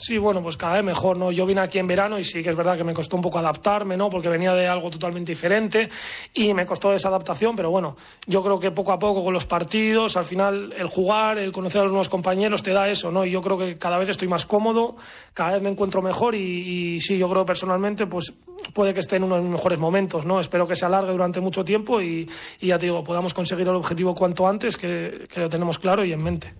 Sí, 0.00 0.16
bueno, 0.16 0.40
pues 0.40 0.56
cada 0.56 0.74
vez 0.74 0.84
mejor, 0.84 1.16
¿no? 1.16 1.32
Yo 1.32 1.44
vine 1.44 1.60
aquí 1.60 1.80
en 1.80 1.88
verano 1.88 2.20
y 2.20 2.22
sí 2.22 2.40
que 2.40 2.50
es 2.50 2.56
verdad 2.56 2.76
que 2.76 2.84
me 2.84 2.94
costó 2.94 3.16
un 3.16 3.22
poco 3.22 3.40
adaptarme, 3.40 3.96
¿no? 3.96 4.08
Porque 4.08 4.28
venía 4.28 4.54
de 4.54 4.68
algo 4.68 4.90
totalmente 4.90 5.32
diferente 5.32 5.88
y 6.32 6.54
me 6.54 6.64
costó 6.64 6.94
esa 6.94 7.08
adaptación, 7.08 7.56
pero 7.56 7.72
bueno, 7.72 7.96
yo 8.24 8.40
creo 8.44 8.60
que 8.60 8.70
poco 8.70 8.92
a 8.92 8.98
poco 9.00 9.24
con 9.24 9.34
los 9.34 9.44
partidos, 9.44 10.16
al 10.16 10.22
final 10.22 10.72
el 10.72 10.86
jugar, 10.86 11.38
el 11.38 11.50
conocer 11.50 11.80
a 11.80 11.82
los 11.82 11.90
nuevos 11.90 12.08
compañeros 12.08 12.62
te 12.62 12.72
da 12.72 12.88
eso, 12.88 13.10
¿no? 13.10 13.24
Y 13.24 13.32
yo 13.32 13.40
creo 13.40 13.58
que 13.58 13.76
cada 13.76 13.98
vez 13.98 14.08
estoy 14.10 14.28
más 14.28 14.46
cómodo, 14.46 14.94
cada 15.34 15.54
vez 15.54 15.62
me 15.62 15.70
encuentro 15.70 16.00
mejor 16.00 16.36
y, 16.36 17.00
sí, 17.00 17.18
yo 17.18 17.28
creo 17.28 17.44
personalmente, 17.44 18.06
pues 18.06 18.32
puede 18.72 18.94
que 18.94 19.00
esté 19.00 19.16
en 19.16 19.24
unos 19.24 19.42
mejores 19.42 19.80
momentos, 19.80 20.24
¿no? 20.24 20.38
Espero 20.38 20.64
que 20.64 20.76
se 20.76 20.86
alargue 20.86 21.10
durante 21.10 21.40
mucho 21.40 21.64
tiempo 21.64 22.00
y, 22.00 22.28
ya 22.60 22.78
te 22.78 22.86
digo, 22.86 23.02
podamos 23.02 23.34
conseguir 23.34 23.66
el 23.66 23.74
objetivo 23.74 24.14
cuanto 24.14 24.46
antes, 24.46 24.76
que 24.76 25.26
lo 25.34 25.48
tenemos 25.48 25.80
claro 25.80 26.04
y 26.04 26.12
en 26.12 26.22
mente. 26.22 26.54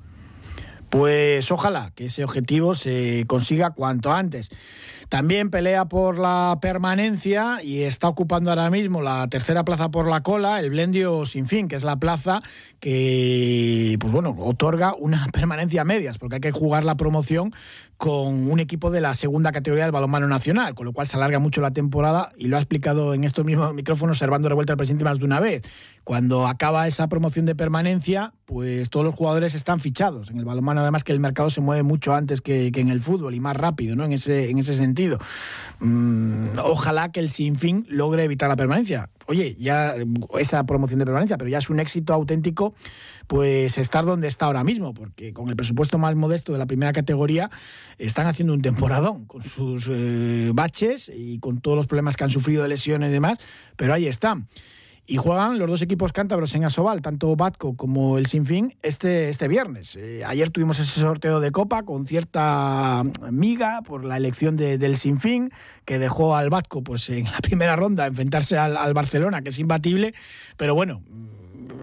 Pues 0.90 1.50
ojalá 1.50 1.92
que 1.94 2.06
ese 2.06 2.24
objetivo 2.24 2.74
se 2.74 3.24
consiga 3.26 3.70
cuanto 3.70 4.12
antes. 4.12 4.50
También 5.08 5.50
pelea 5.50 5.86
por 5.86 6.18
la 6.18 6.58
permanencia 6.60 7.62
y 7.62 7.82
está 7.82 8.08
ocupando 8.08 8.50
ahora 8.50 8.68
mismo 8.70 9.00
la 9.00 9.26
tercera 9.28 9.64
plaza 9.64 9.90
por 9.90 10.06
la 10.06 10.22
cola, 10.22 10.60
el 10.60 10.68
Blendio 10.68 11.24
Sin 11.24 11.46
Fin, 11.46 11.66
que 11.66 11.76
es 11.76 11.82
la 11.82 11.96
plaza 11.96 12.42
que, 12.78 13.96
pues 14.00 14.12
bueno, 14.12 14.36
otorga 14.38 14.94
una 14.94 15.26
permanencia 15.32 15.82
a 15.82 15.84
medias, 15.84 16.18
porque 16.18 16.36
hay 16.36 16.40
que 16.40 16.52
jugar 16.52 16.84
la 16.84 16.96
promoción 16.96 17.52
con 17.96 18.48
un 18.48 18.60
equipo 18.60 18.92
de 18.92 19.00
la 19.00 19.12
segunda 19.14 19.50
categoría 19.50 19.84
del 19.84 19.92
balonmano 19.92 20.28
nacional, 20.28 20.74
con 20.76 20.86
lo 20.86 20.92
cual 20.92 21.08
se 21.08 21.16
alarga 21.16 21.40
mucho 21.40 21.60
la 21.60 21.72
temporada 21.72 22.30
y 22.36 22.46
lo 22.46 22.56
ha 22.56 22.60
explicado 22.60 23.12
en 23.12 23.24
estos 23.24 23.44
mismos 23.44 23.74
micrófonos 23.74 24.18
Servando 24.18 24.48
Revuelta 24.48 24.74
el 24.74 24.76
presidente 24.76 25.04
más 25.04 25.18
de 25.18 25.24
una 25.24 25.40
vez. 25.40 25.62
Cuando 26.04 26.46
acaba 26.46 26.86
esa 26.86 27.08
promoción 27.08 27.44
de 27.44 27.56
permanencia, 27.56 28.32
pues 28.44 28.88
todos 28.88 29.04
los 29.04 29.16
jugadores 29.16 29.54
están 29.54 29.80
fichados. 29.80 30.30
En 30.30 30.38
el 30.38 30.44
balonmano 30.44 30.80
además 30.80 31.02
que 31.02 31.12
el 31.12 31.18
mercado 31.18 31.50
se 31.50 31.60
mueve 31.60 31.82
mucho 31.82 32.14
antes 32.14 32.40
que, 32.40 32.70
en 32.72 32.88
el 32.88 33.00
fútbol 33.00 33.34
y 33.34 33.40
más 33.40 33.56
rápido, 33.56 33.96
¿no? 33.96 34.04
En 34.04 34.12
ese, 34.12 34.48
en 34.48 34.58
ese 34.58 34.74
sentido. 34.74 34.97
Mm, 35.80 36.58
ojalá 36.64 37.12
que 37.12 37.20
el 37.20 37.30
Sinfín 37.30 37.86
logre 37.88 38.24
evitar 38.24 38.48
la 38.48 38.56
permanencia. 38.56 39.10
Oye, 39.26 39.56
ya 39.58 39.94
esa 40.38 40.64
promoción 40.64 40.98
de 40.98 41.04
permanencia, 41.04 41.38
pero 41.38 41.50
ya 41.50 41.58
es 41.58 41.70
un 41.70 41.80
éxito 41.80 42.14
auténtico 42.14 42.74
pues 43.26 43.76
estar 43.78 44.04
donde 44.06 44.26
está 44.26 44.46
ahora 44.46 44.64
mismo, 44.64 44.94
porque 44.94 45.32
con 45.32 45.48
el 45.50 45.56
presupuesto 45.56 45.98
más 45.98 46.16
modesto 46.16 46.52
de 46.52 46.58
la 46.58 46.66
primera 46.66 46.92
categoría 46.92 47.50
están 47.98 48.26
haciendo 48.26 48.54
un 48.54 48.62
temporadón 48.62 49.26
con 49.26 49.44
sus 49.44 49.88
eh, 49.90 50.50
baches 50.54 51.10
y 51.14 51.38
con 51.38 51.60
todos 51.60 51.76
los 51.76 51.86
problemas 51.86 52.16
que 52.16 52.24
han 52.24 52.30
sufrido 52.30 52.62
de 52.62 52.70
lesiones 52.70 53.10
y 53.10 53.12
demás, 53.12 53.38
pero 53.76 53.92
ahí 53.92 54.06
están. 54.06 54.48
Y 55.10 55.16
juegan 55.16 55.58
los 55.58 55.70
dos 55.70 55.80
equipos 55.80 56.12
cántabros 56.12 56.54
en 56.54 56.64
Asobal, 56.64 57.00
tanto 57.00 57.34
Batco 57.34 57.74
como 57.76 58.18
el 58.18 58.26
Sinfín, 58.26 58.76
este, 58.82 59.30
este 59.30 59.48
viernes. 59.48 59.96
Eh, 59.96 60.22
ayer 60.26 60.50
tuvimos 60.50 60.78
ese 60.80 61.00
sorteo 61.00 61.40
de 61.40 61.50
Copa 61.50 61.82
con 61.84 62.04
cierta 62.04 63.02
miga 63.30 63.80
por 63.80 64.04
la 64.04 64.18
elección 64.18 64.58
del 64.58 64.98
Sinfín, 64.98 65.50
que 65.86 65.98
dejó 65.98 66.36
al 66.36 66.50
Batco 66.50 66.84
pues, 66.84 67.08
en 67.08 67.24
la 67.24 67.38
primera 67.40 67.74
ronda 67.74 68.04
enfrentarse 68.04 68.58
al, 68.58 68.76
al 68.76 68.92
Barcelona, 68.92 69.40
que 69.40 69.48
es 69.48 69.58
imbatible. 69.58 70.12
Pero 70.58 70.74
bueno, 70.74 71.00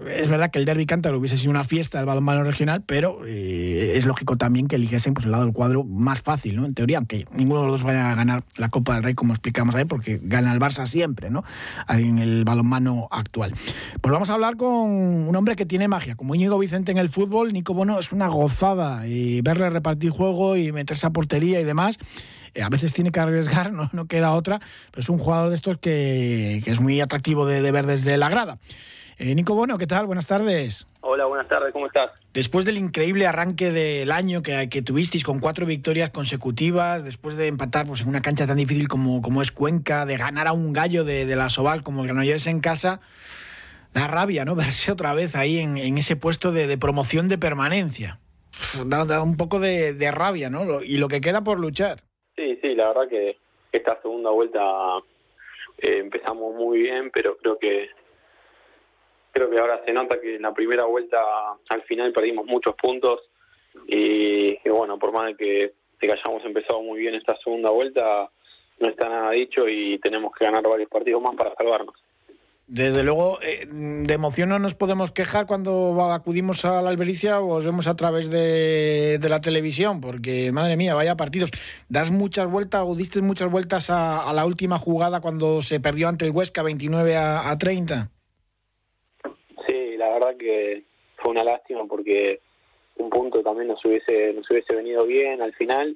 es 0.08 0.28
verdad 0.28 0.50
que 0.50 0.58
el 0.58 0.64
derby 0.64 0.86
cántabro 0.86 1.18
hubiese 1.18 1.36
sido 1.36 1.50
una 1.50 1.64
fiesta 1.64 1.98
del 1.98 2.06
balonmano 2.06 2.44
regional, 2.44 2.82
pero 2.84 3.20
eh, 3.26 3.92
es 3.96 4.04
lógico 4.04 4.36
también 4.36 4.68
que 4.68 4.76
eligiesen 4.76 5.14
pues, 5.14 5.26
el 5.26 5.32
lado 5.32 5.44
del 5.44 5.52
cuadro 5.52 5.84
más 5.84 6.20
fácil, 6.20 6.56
¿no? 6.56 6.64
En 6.64 6.74
teoría, 6.74 6.98
aunque 6.98 7.24
ninguno 7.32 7.62
de 7.62 7.66
los 7.66 7.80
dos 7.80 7.82
vaya 7.82 8.10
a 8.10 8.14
ganar 8.14 8.44
la 8.56 8.68
Copa 8.68 8.94
del 8.94 9.02
Rey, 9.02 9.14
como 9.14 9.32
explicamos 9.32 9.74
ahí, 9.74 9.84
porque 9.84 10.20
gana 10.22 10.52
el 10.52 10.60
Barça 10.60 10.86
siempre, 10.86 11.30
¿no? 11.30 11.44
En 11.88 12.18
el 12.18 12.44
balonmano 12.44 13.08
actual. 13.10 13.52
Pues 14.00 14.12
vamos 14.12 14.30
a 14.30 14.34
hablar 14.34 14.56
con 14.56 14.68
un 14.68 15.36
hombre 15.36 15.56
que 15.56 15.66
tiene 15.66 15.88
magia, 15.88 16.14
como 16.14 16.34
Íñigo 16.34 16.58
Vicente 16.58 16.92
en 16.92 16.98
el 16.98 17.08
fútbol. 17.08 17.52
Nico 17.52 17.74
Bono 17.74 17.98
es 17.98 18.12
una 18.12 18.28
gozada 18.28 19.06
y 19.06 19.40
verle 19.42 19.70
repartir 19.70 20.10
juego 20.10 20.56
y 20.56 20.72
meterse 20.72 21.06
a 21.06 21.10
portería 21.10 21.60
y 21.60 21.64
demás 21.64 21.98
eh, 22.56 22.62
a 22.62 22.70
veces 22.70 22.92
tiene 22.92 23.12
que 23.12 23.20
arriesgar, 23.20 23.72
no, 23.72 23.90
no 23.92 24.06
queda 24.06 24.32
otra, 24.32 24.60
pero 24.90 25.02
es 25.02 25.08
un 25.08 25.18
jugador 25.18 25.50
de 25.50 25.56
estos 25.56 25.78
que, 25.78 26.62
es 26.64 26.80
muy 26.80 27.00
atractivo 27.00 27.46
de, 27.46 27.60
de, 27.60 27.72
ver 27.72 27.86
desde 27.86 28.16
la 28.16 28.28
grada. 28.28 28.58
Eh, 29.18 29.34
Nico 29.34 29.54
Bono, 29.54 29.78
¿qué 29.78 29.86
tal? 29.86 30.04
Buenas 30.04 30.26
tardes. 30.26 30.86
Hola, 31.00 31.24
buenas 31.24 31.48
tardes, 31.48 31.72
¿cómo 31.72 31.86
estás? 31.86 32.10
Después 32.34 32.66
del 32.66 32.76
increíble 32.76 33.26
arranque 33.26 33.70
del 33.70 34.12
año 34.12 34.42
que, 34.42 34.68
que 34.68 34.82
tuvisteis 34.82 35.24
con 35.24 35.40
cuatro 35.40 35.64
victorias 35.64 36.10
consecutivas, 36.10 37.02
después 37.02 37.38
de 37.38 37.46
empatar 37.46 37.86
pues, 37.86 38.02
en 38.02 38.08
una 38.08 38.20
cancha 38.20 38.46
tan 38.46 38.58
difícil 38.58 38.88
como, 38.88 39.22
como 39.22 39.40
es 39.40 39.52
Cuenca, 39.52 40.04
de 40.04 40.18
ganar 40.18 40.46
a 40.46 40.52
un 40.52 40.74
gallo 40.74 41.02
de, 41.02 41.24
la 41.34 41.48
Soval 41.48 41.82
como 41.82 42.02
el 42.02 42.08
Granollers 42.08 42.46
en 42.46 42.60
casa, 42.60 43.00
da 43.94 44.06
rabia, 44.06 44.44
¿no? 44.44 44.54
Verse 44.54 44.92
otra 44.92 45.14
vez 45.14 45.34
ahí 45.34 45.60
en, 45.60 45.96
ese 45.96 46.16
puesto 46.16 46.52
de, 46.52 46.76
promoción 46.76 47.28
de 47.28 47.38
permanencia. 47.38 48.18
Da, 48.84 49.22
un 49.22 49.38
poco 49.38 49.60
de, 49.60 50.10
rabia, 50.12 50.50
¿no? 50.50 50.82
Y 50.82 50.98
lo 50.98 51.08
que 51.08 51.22
queda 51.22 51.42
por 51.42 51.58
luchar. 51.58 52.02
Sí, 52.36 52.58
sí, 52.60 52.74
la 52.74 52.88
verdad 52.88 53.08
que 53.08 53.38
esta 53.72 53.98
segunda 54.02 54.28
vuelta 54.28 54.60
eh, 55.78 56.00
empezamos 56.00 56.54
muy 56.54 56.80
bien, 56.80 57.10
pero 57.14 57.38
creo 57.38 57.58
que 57.58 57.88
creo 59.36 59.50
que 59.50 59.58
ahora 59.58 59.82
se 59.84 59.92
nota 59.92 60.18
que 60.18 60.36
en 60.36 60.42
la 60.42 60.54
primera 60.54 60.86
vuelta 60.86 61.18
al 61.68 61.82
final 61.82 62.10
perdimos 62.12 62.46
muchos 62.46 62.74
puntos 62.74 63.20
y, 63.86 64.56
bueno, 64.66 64.98
por 64.98 65.12
más 65.12 65.26
de 65.26 65.36
que, 65.36 65.72
de 66.00 66.06
que 66.06 66.12
hayamos 66.12 66.42
empezado 66.44 66.82
muy 66.82 67.00
bien 67.00 67.14
esta 67.14 67.36
segunda 67.44 67.70
vuelta, 67.70 68.30
no 68.80 68.88
está 68.88 69.10
nada 69.10 69.32
dicho 69.32 69.68
y 69.68 69.98
tenemos 69.98 70.32
que 70.34 70.46
ganar 70.46 70.62
varios 70.62 70.88
partidos 70.88 71.20
más 71.20 71.36
para 71.36 71.54
salvarnos. 71.54 71.94
Desde 72.66 73.04
luego, 73.04 73.38
eh, 73.42 73.66
de 73.68 74.14
emoción 74.14 74.48
no 74.48 74.58
nos 74.58 74.74
podemos 74.74 75.12
quejar 75.12 75.46
cuando 75.46 76.02
acudimos 76.10 76.64
a 76.64 76.80
la 76.80 76.88
albericia 76.88 77.38
o 77.40 77.56
os 77.56 77.64
vemos 77.64 77.86
a 77.86 77.94
través 77.94 78.30
de, 78.30 79.18
de, 79.20 79.28
la 79.28 79.40
televisión, 79.42 80.00
porque 80.00 80.50
madre 80.50 80.76
mía, 80.76 80.94
vaya 80.94 81.14
partidos. 81.14 81.50
Das 81.88 82.10
muchas 82.10 82.50
vueltas 82.50 82.82
o 82.84 82.96
diste 82.96 83.20
muchas 83.20 83.50
vueltas 83.50 83.90
a, 83.90 84.28
a 84.28 84.32
la 84.32 84.46
última 84.46 84.78
jugada 84.78 85.20
cuando 85.20 85.60
se 85.60 85.78
perdió 85.78 86.08
ante 86.08 86.24
el 86.24 86.32
Huesca 86.32 86.62
29 86.62 87.16
a, 87.16 87.50
a 87.50 87.58
30. 87.58 88.10
Verdad 90.18 90.36
que 90.38 90.82
fue 91.16 91.32
una 91.32 91.44
lástima 91.44 91.84
porque 91.84 92.40
un 92.96 93.10
punto 93.10 93.42
también 93.42 93.68
nos 93.68 93.84
hubiese, 93.84 94.32
nos 94.32 94.50
hubiese 94.50 94.74
venido 94.74 95.04
bien 95.04 95.42
al 95.42 95.52
final. 95.52 95.94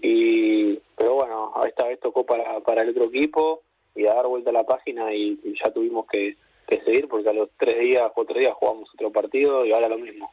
y 0.00 0.78
Pero 0.96 1.14
bueno, 1.14 1.52
esta 1.66 1.88
vez 1.88 1.98
tocó 1.98 2.24
para, 2.24 2.60
para 2.60 2.82
el 2.82 2.90
otro 2.90 3.06
equipo 3.06 3.62
y 3.96 4.06
a 4.06 4.14
dar 4.14 4.28
vuelta 4.28 4.50
a 4.50 4.52
la 4.52 4.64
página 4.64 5.12
y, 5.12 5.40
y 5.42 5.54
ya 5.58 5.72
tuvimos 5.72 6.06
que, 6.06 6.36
que, 6.68 6.80
seguir 6.82 7.08
porque 7.08 7.28
a 7.28 7.32
los 7.32 7.48
tres 7.58 7.80
días, 7.80 8.12
cuatro 8.14 8.38
días 8.38 8.54
jugamos 8.54 8.88
otro 8.94 9.10
partido 9.10 9.66
y 9.66 9.72
ahora 9.72 9.88
lo 9.88 9.98
mismo. 9.98 10.30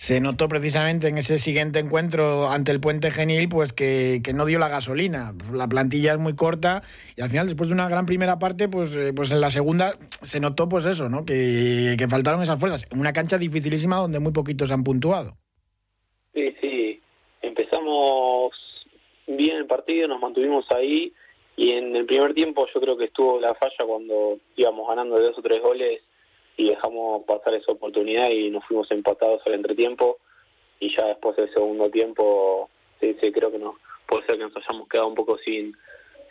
Se 0.00 0.18
notó 0.18 0.48
precisamente 0.48 1.08
en 1.08 1.18
ese 1.18 1.38
siguiente 1.38 1.78
encuentro 1.78 2.48
ante 2.48 2.72
el 2.72 2.80
Puente 2.80 3.10
Genil 3.10 3.50
pues 3.50 3.74
que, 3.74 4.22
que 4.24 4.32
no 4.32 4.46
dio 4.46 4.58
la 4.58 4.70
gasolina. 4.70 5.34
La 5.52 5.68
plantilla 5.68 6.14
es 6.14 6.18
muy 6.18 6.34
corta 6.34 6.82
y 7.16 7.20
al 7.20 7.28
final 7.28 7.48
después 7.48 7.68
de 7.68 7.74
una 7.74 7.86
gran 7.86 8.06
primera 8.06 8.38
parte 8.38 8.66
pues, 8.66 8.96
eh, 8.96 9.12
pues 9.14 9.30
en 9.30 9.42
la 9.42 9.50
segunda 9.50 9.98
se 10.22 10.40
notó 10.40 10.70
pues 10.70 10.86
eso, 10.86 11.10
¿no? 11.10 11.26
que, 11.26 11.96
que 11.98 12.08
faltaron 12.08 12.40
esas 12.40 12.58
fuerzas. 12.58 12.86
Una 12.96 13.12
cancha 13.12 13.36
dificilísima 13.36 13.98
donde 13.98 14.20
muy 14.20 14.32
poquitos 14.32 14.70
han 14.70 14.84
puntuado. 14.84 15.34
Sí, 16.32 16.56
sí. 16.62 16.98
Empezamos 17.42 18.52
bien 19.26 19.58
el 19.58 19.66
partido, 19.66 20.08
nos 20.08 20.22
mantuvimos 20.22 20.64
ahí 20.74 21.12
y 21.56 21.72
en 21.72 21.94
el 21.94 22.06
primer 22.06 22.32
tiempo 22.32 22.66
yo 22.74 22.80
creo 22.80 22.96
que 22.96 23.04
estuvo 23.04 23.38
la 23.38 23.52
falla 23.52 23.84
cuando 23.86 24.38
íbamos 24.56 24.88
ganando 24.88 25.20
dos 25.20 25.36
o 25.36 25.42
tres 25.42 25.60
goles 25.60 26.00
y 26.60 26.68
dejamos 26.68 27.24
pasar 27.24 27.54
esa 27.54 27.72
oportunidad 27.72 28.28
y 28.28 28.50
nos 28.50 28.62
fuimos 28.66 28.90
empatados 28.90 29.40
al 29.46 29.54
entretiempo. 29.54 30.18
Y 30.78 30.94
ya 30.94 31.06
después 31.06 31.34
del 31.36 31.50
segundo 31.54 31.88
tiempo 31.88 32.68
sí, 33.00 33.16
sí 33.18 33.32
creo 33.32 33.50
que 33.50 33.58
no. 33.58 33.76
Puede 34.06 34.26
ser 34.26 34.36
que 34.36 34.44
nos 34.44 34.56
hayamos 34.56 34.86
quedado 34.88 35.08
un 35.08 35.14
poco 35.14 35.38
sin 35.38 35.74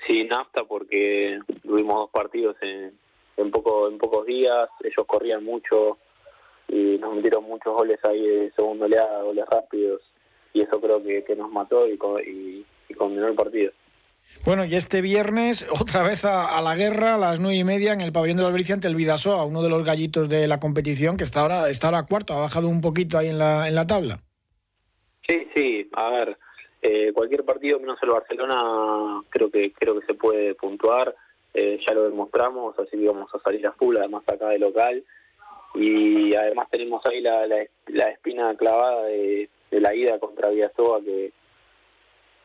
sin 0.08 0.28
nafta 0.28 0.64
porque 0.66 1.40
tuvimos 1.64 1.96
dos 1.96 2.10
partidos 2.12 2.56
en, 2.62 2.94
en 3.38 3.50
poco 3.50 3.90
en 3.90 3.98
pocos 3.98 4.28
días. 4.28 4.70
Ellos 4.84 5.08
corrían 5.08 5.44
mucho 5.44 5.98
y 6.68 7.00
nos 7.00 7.16
metieron 7.16 7.46
muchos 7.46 7.74
goles 7.74 8.00
ahí 8.06 8.22
de 8.22 8.52
segunda 8.52 8.86
oleada 8.86 9.24
goles 9.24 9.46
rápidos. 9.50 10.04
Y 10.54 10.62
eso 10.62 10.80
creo 10.80 11.02
que, 11.02 11.24
que 11.24 11.36
nos 11.36 11.52
mató 11.52 11.88
y, 11.88 11.98
y, 12.28 12.66
y 12.88 12.94
condenó 12.94 13.30
el 13.30 13.36
partido 13.36 13.72
bueno, 14.46 14.66
y 14.66 14.76
este 14.76 15.02
viernes 15.02 15.66
otra 15.80 16.04
vez 16.04 16.26
a, 16.26 16.58
a, 16.58 16.62
la 16.62 16.76
guerra 16.76 17.16
a 17.16 17.18
las 17.18 17.40
nueve 17.40 17.58
y 17.58 17.64
media 17.64 17.94
en 17.94 18.02
el 18.02 18.12
pabellón 18.12 18.38
de 18.38 18.44
la 18.44 18.50
Albericia 18.50 18.76
ante 18.76 18.88
el 18.88 18.96
Vidasoa, 18.96 19.46
uno 19.46 19.62
de 19.62 19.70
los 19.70 19.84
gallitos 19.84 20.30
de 20.30 20.48
la 20.48 20.60
competición 20.60 21.18
que 21.18 21.24
está 21.24 21.42
ahora, 21.42 21.70
está 21.70 21.88
ahora 21.88 22.04
cuarto, 22.04 22.34
ha 22.34 22.42
bajado 22.42 22.68
un 22.68 22.82
poquito 22.82 23.18
ahí 23.18 23.28
en 23.28 23.38
la, 23.38 23.68
en 23.68 23.76
la 23.76 23.88
tabla. 23.88 24.20
Sí, 25.28 25.48
sí, 25.54 25.90
a 25.94 26.10
ver, 26.10 26.38
eh, 26.82 27.12
cualquier 27.14 27.44
partido 27.44 27.80
menos 27.80 28.00
el 28.02 28.10
Barcelona 28.10 29.22
creo 29.30 29.52
que 29.52 29.72
creo 29.74 30.00
que 30.00 30.06
se 30.06 30.14
puede 30.14 30.56
puntuar, 30.56 31.14
eh, 31.54 31.80
ya 31.86 31.94
lo 31.94 32.06
demostramos, 32.06 32.78
así 32.80 32.98
que 32.98 33.08
vamos 33.08 33.30
a 33.34 33.40
salir 33.40 33.68
a 33.68 33.74
full, 33.74 33.98
además 33.98 34.24
acá 34.28 34.50
de 34.50 34.60
local, 34.60 35.04
y 35.76 36.34
además 36.36 36.68
tenemos 36.72 37.06
ahí 37.06 37.22
la, 37.22 37.46
la, 37.46 38.10
espina 38.10 38.56
clavada 38.56 39.04
de, 39.04 39.50
de 39.70 39.82
la 39.82 39.94
ida 39.94 40.18
contra 40.20 40.50
Vidasoa 40.50 41.02
que 41.02 41.32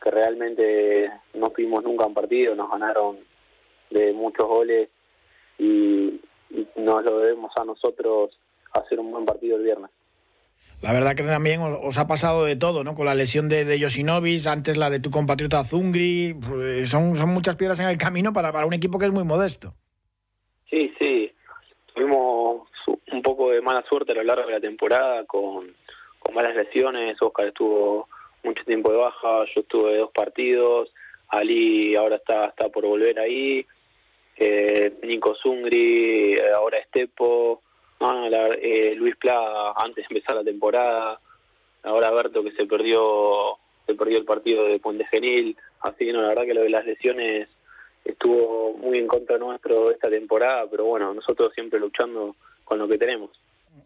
que 0.01 0.11
realmente 0.11 1.11
no 1.33 1.49
tuvimos 1.49 1.83
nunca 1.83 2.05
un 2.05 2.13
partido, 2.13 2.55
nos 2.55 2.69
ganaron 2.69 3.17
de 3.89 4.13
muchos 4.13 4.47
goles 4.47 4.89
y, 5.57 6.19
y 6.49 6.67
nos 6.75 7.03
lo 7.03 7.19
debemos 7.19 7.51
a 7.55 7.63
nosotros 7.63 8.37
hacer 8.73 8.99
un 8.99 9.11
buen 9.11 9.25
partido 9.25 9.57
el 9.57 9.63
viernes. 9.63 9.91
La 10.81 10.93
verdad 10.93 11.15
que 11.15 11.23
también 11.23 11.61
os, 11.61 11.97
ha 11.97 12.05
pasado 12.05 12.43
de 12.45 12.55
todo, 12.55 12.83
¿no? 12.83 12.95
Con 12.95 13.05
la 13.05 13.15
lesión 13.15 13.49
de, 13.49 13.65
de 13.65 14.43
antes 14.47 14.77
la 14.77 14.89
de 14.89 14.99
tu 14.99 15.09
compatriota 15.09 15.63
Zungri, 15.63 16.35
pues 16.35 16.89
son, 16.89 17.15
son 17.15 17.29
muchas 17.29 17.55
piedras 17.55 17.79
en 17.79 17.87
el 17.87 17.97
camino 17.97 18.33
para, 18.33 18.51
para 18.51 18.65
un 18.65 18.73
equipo 18.73 18.99
que 18.99 19.05
es 19.05 19.11
muy 19.11 19.23
modesto. 19.23 19.73
Sí, 20.69 20.93
sí, 20.99 21.31
tuvimos 21.93 22.67
un 23.11 23.21
poco 23.21 23.51
de 23.51 23.61
mala 23.61 23.83
suerte 23.87 24.11
a 24.11 24.15
lo 24.15 24.23
largo 24.23 24.47
de 24.47 24.53
la 24.53 24.59
temporada 24.59 25.25
con, 25.25 25.73
con 26.19 26.35
malas 26.35 26.55
lesiones, 26.55 27.17
Oscar 27.21 27.47
estuvo 27.47 28.09
mucho 28.45 28.63
tiempo 28.63 28.91
de 28.91 28.97
baja, 28.97 29.45
yo 29.53 29.61
estuve 29.61 29.97
dos 29.97 30.11
partidos, 30.11 30.93
Ali 31.29 31.95
ahora 31.95 32.17
está, 32.17 32.47
está 32.47 32.69
por 32.69 32.85
volver 32.85 33.19
ahí, 33.19 33.65
eh, 34.37 34.93
Nico 35.03 35.35
Zungri, 35.41 36.39
ahora 36.55 36.77
Estepo, 36.77 37.61
no, 37.99 38.29
la, 38.29 38.47
eh, 38.61 38.93
Luis 38.95 39.15
Pla 39.17 39.73
antes 39.75 40.07
de 40.07 40.15
empezar 40.15 40.35
la 40.35 40.43
temporada, 40.43 41.19
ahora 41.83 42.11
Berto 42.11 42.43
que 42.43 42.51
se 42.51 42.65
perdió 42.65 43.57
se 43.85 43.93
perdió 43.93 44.17
el 44.17 44.25
partido 44.25 44.65
de 44.65 44.79
Puente 44.79 45.05
Genil, 45.05 45.55
así 45.81 46.05
que 46.05 46.13
no, 46.13 46.21
la 46.21 46.29
verdad 46.29 46.45
que 46.45 46.55
lo 46.55 46.63
de 46.63 46.69
las 46.69 46.85
lesiones 46.85 47.47
estuvo 48.03 48.73
muy 48.77 48.97
en 48.97 49.07
contra 49.07 49.37
nuestro 49.37 49.91
esta 49.91 50.09
temporada, 50.09 50.65
pero 50.69 50.85
bueno, 50.85 51.13
nosotros 51.13 51.51
siempre 51.53 51.79
luchando 51.79 52.35
con 52.63 52.79
lo 52.79 52.87
que 52.87 52.97
tenemos. 52.97 53.29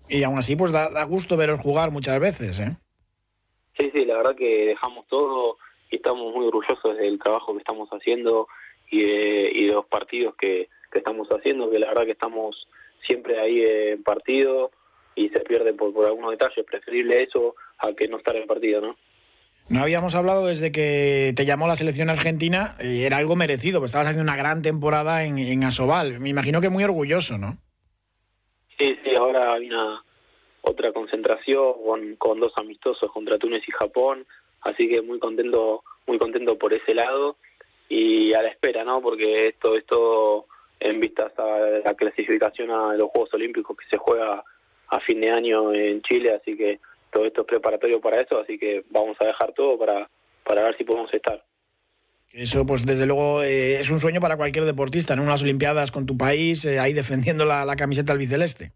Y 0.07 0.23
aún 0.23 0.37
así, 0.37 0.55
pues 0.55 0.71
da, 0.71 0.89
da 0.89 1.03
gusto 1.03 1.35
veros 1.35 1.59
jugar 1.59 1.91
muchas 1.91 2.17
veces, 2.19 2.59
¿eh? 2.59 2.77
Sí, 3.79 3.91
sí, 3.95 4.05
la 4.05 4.17
verdad 4.17 4.35
que 4.35 4.65
dejamos 4.65 5.07
todo 5.07 5.57
y 5.89 5.95
estamos 5.95 6.33
muy 6.35 6.47
orgullosos 6.47 6.97
del 6.97 7.17
trabajo 7.17 7.53
que 7.53 7.59
estamos 7.59 7.87
haciendo 7.89 8.47
y 8.91 9.03
de, 9.03 9.51
y 9.53 9.67
de 9.67 9.73
los 9.73 9.85
partidos 9.85 10.35
que, 10.35 10.67
que 10.91 10.97
estamos 10.97 11.29
haciendo, 11.29 11.71
que 11.71 11.79
la 11.79 11.87
verdad 11.87 12.03
que 12.03 12.11
estamos 12.11 12.67
siempre 13.07 13.39
ahí 13.39 13.63
en 13.63 14.03
partido 14.03 14.71
y 15.15 15.29
se 15.29 15.39
pierde 15.39 15.73
por, 15.73 15.93
por 15.93 16.05
algunos 16.05 16.31
detalles, 16.31 16.65
preferible 16.65 17.23
eso 17.23 17.55
a 17.77 17.93
que 17.93 18.07
no 18.07 18.17
estar 18.17 18.35
en 18.35 18.47
partido, 18.47 18.81
¿no? 18.81 18.97
No 19.69 19.81
habíamos 19.81 20.15
hablado 20.15 20.47
desde 20.47 20.71
que 20.71 21.31
te 21.35 21.45
llamó 21.45 21.67
la 21.67 21.75
selección 21.75 22.09
argentina, 22.09 22.75
y 22.81 23.03
era 23.03 23.17
algo 23.17 23.35
merecido, 23.35 23.79
pues 23.79 23.89
estabas 23.89 24.07
haciendo 24.07 24.29
una 24.29 24.37
gran 24.37 24.61
temporada 24.63 25.23
en, 25.23 25.37
en 25.37 25.63
Asobal. 25.63 26.19
Me 26.19 26.29
imagino 26.29 26.59
que 26.59 26.69
muy 26.69 26.83
orgulloso, 26.83 27.37
¿no? 27.37 27.57
Sí, 28.79 28.97
sí, 29.03 29.15
ahora 29.15 29.53
hay 29.53 29.67
una 29.67 30.03
otra 30.61 30.91
concentración 30.91 32.15
con, 32.17 32.39
dos 32.39 32.53
amistosos 32.55 33.11
contra 33.11 33.37
Túnez 33.37 33.63
y 33.67 33.71
Japón, 33.71 34.25
así 34.61 34.87
que 34.89 35.01
muy 35.01 35.19
contento, 35.19 35.83
muy 36.07 36.17
contento 36.17 36.57
por 36.57 36.73
ese 36.73 36.93
lado 36.93 37.37
y 37.87 38.33
a 38.33 38.41
la 38.41 38.49
espera, 38.49 38.83
¿no? 38.83 39.01
Porque 39.01 39.47
esto 39.47 39.75
es 39.75 39.85
todo 39.85 40.45
en 40.79 40.99
vistas 40.99 41.33
a 41.37 41.81
la 41.83 41.93
clasificación 41.93 42.71
a 42.71 42.93
los 42.93 43.09
Juegos 43.09 43.33
Olímpicos 43.33 43.75
que 43.77 43.85
se 43.89 43.97
juega 43.97 44.43
a 44.87 44.99
fin 45.01 45.21
de 45.21 45.29
año 45.29 45.73
en 45.73 46.01
Chile, 46.01 46.33
así 46.33 46.55
que 46.55 46.79
todo 47.11 47.25
esto 47.25 47.41
es 47.41 47.47
preparatorio 47.47 47.99
para 47.99 48.21
eso, 48.21 48.39
así 48.39 48.57
que 48.57 48.83
vamos 48.89 49.17
a 49.19 49.25
dejar 49.25 49.53
todo 49.53 49.77
para, 49.77 50.09
para 50.43 50.63
ver 50.63 50.77
si 50.77 50.83
podemos 50.83 51.13
estar. 51.13 51.43
Eso, 52.31 52.63
pues 52.65 52.85
desde 52.85 53.07
luego 53.07 53.41
eh, 53.41 53.79
es 53.79 53.89
un 53.89 53.99
sueño 53.99 54.21
para 54.21 54.37
cualquier 54.37 54.65
deportista, 54.65 55.13
en 55.13 55.19
¿no? 55.19 55.25
unas 55.25 55.41
Olimpiadas 55.41 55.89
con 55.91 56.05
tu 56.05 56.15
país, 56.15 56.63
eh, 56.65 56.79
ahí 56.79 56.93
defendiendo 56.93 57.43
la, 57.43 57.65
la 57.65 57.75
camiseta 57.75 58.13
albiceleste. 58.13 58.71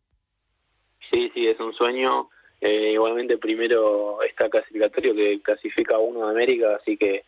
Sí, 1.14 1.32
sí, 1.34 1.48
es 1.48 1.60
un 1.60 1.74
sueño. 1.74 2.30
Eh, 2.60 2.94
igualmente 2.94 3.38
primero 3.38 4.22
está 4.24 4.50
clasificatorio 4.50 5.14
que 5.14 5.42
clasifica 5.42 6.00
uno 6.00 6.26
de 6.26 6.32
América, 6.32 6.78
así 6.82 6.98
que 6.98 7.24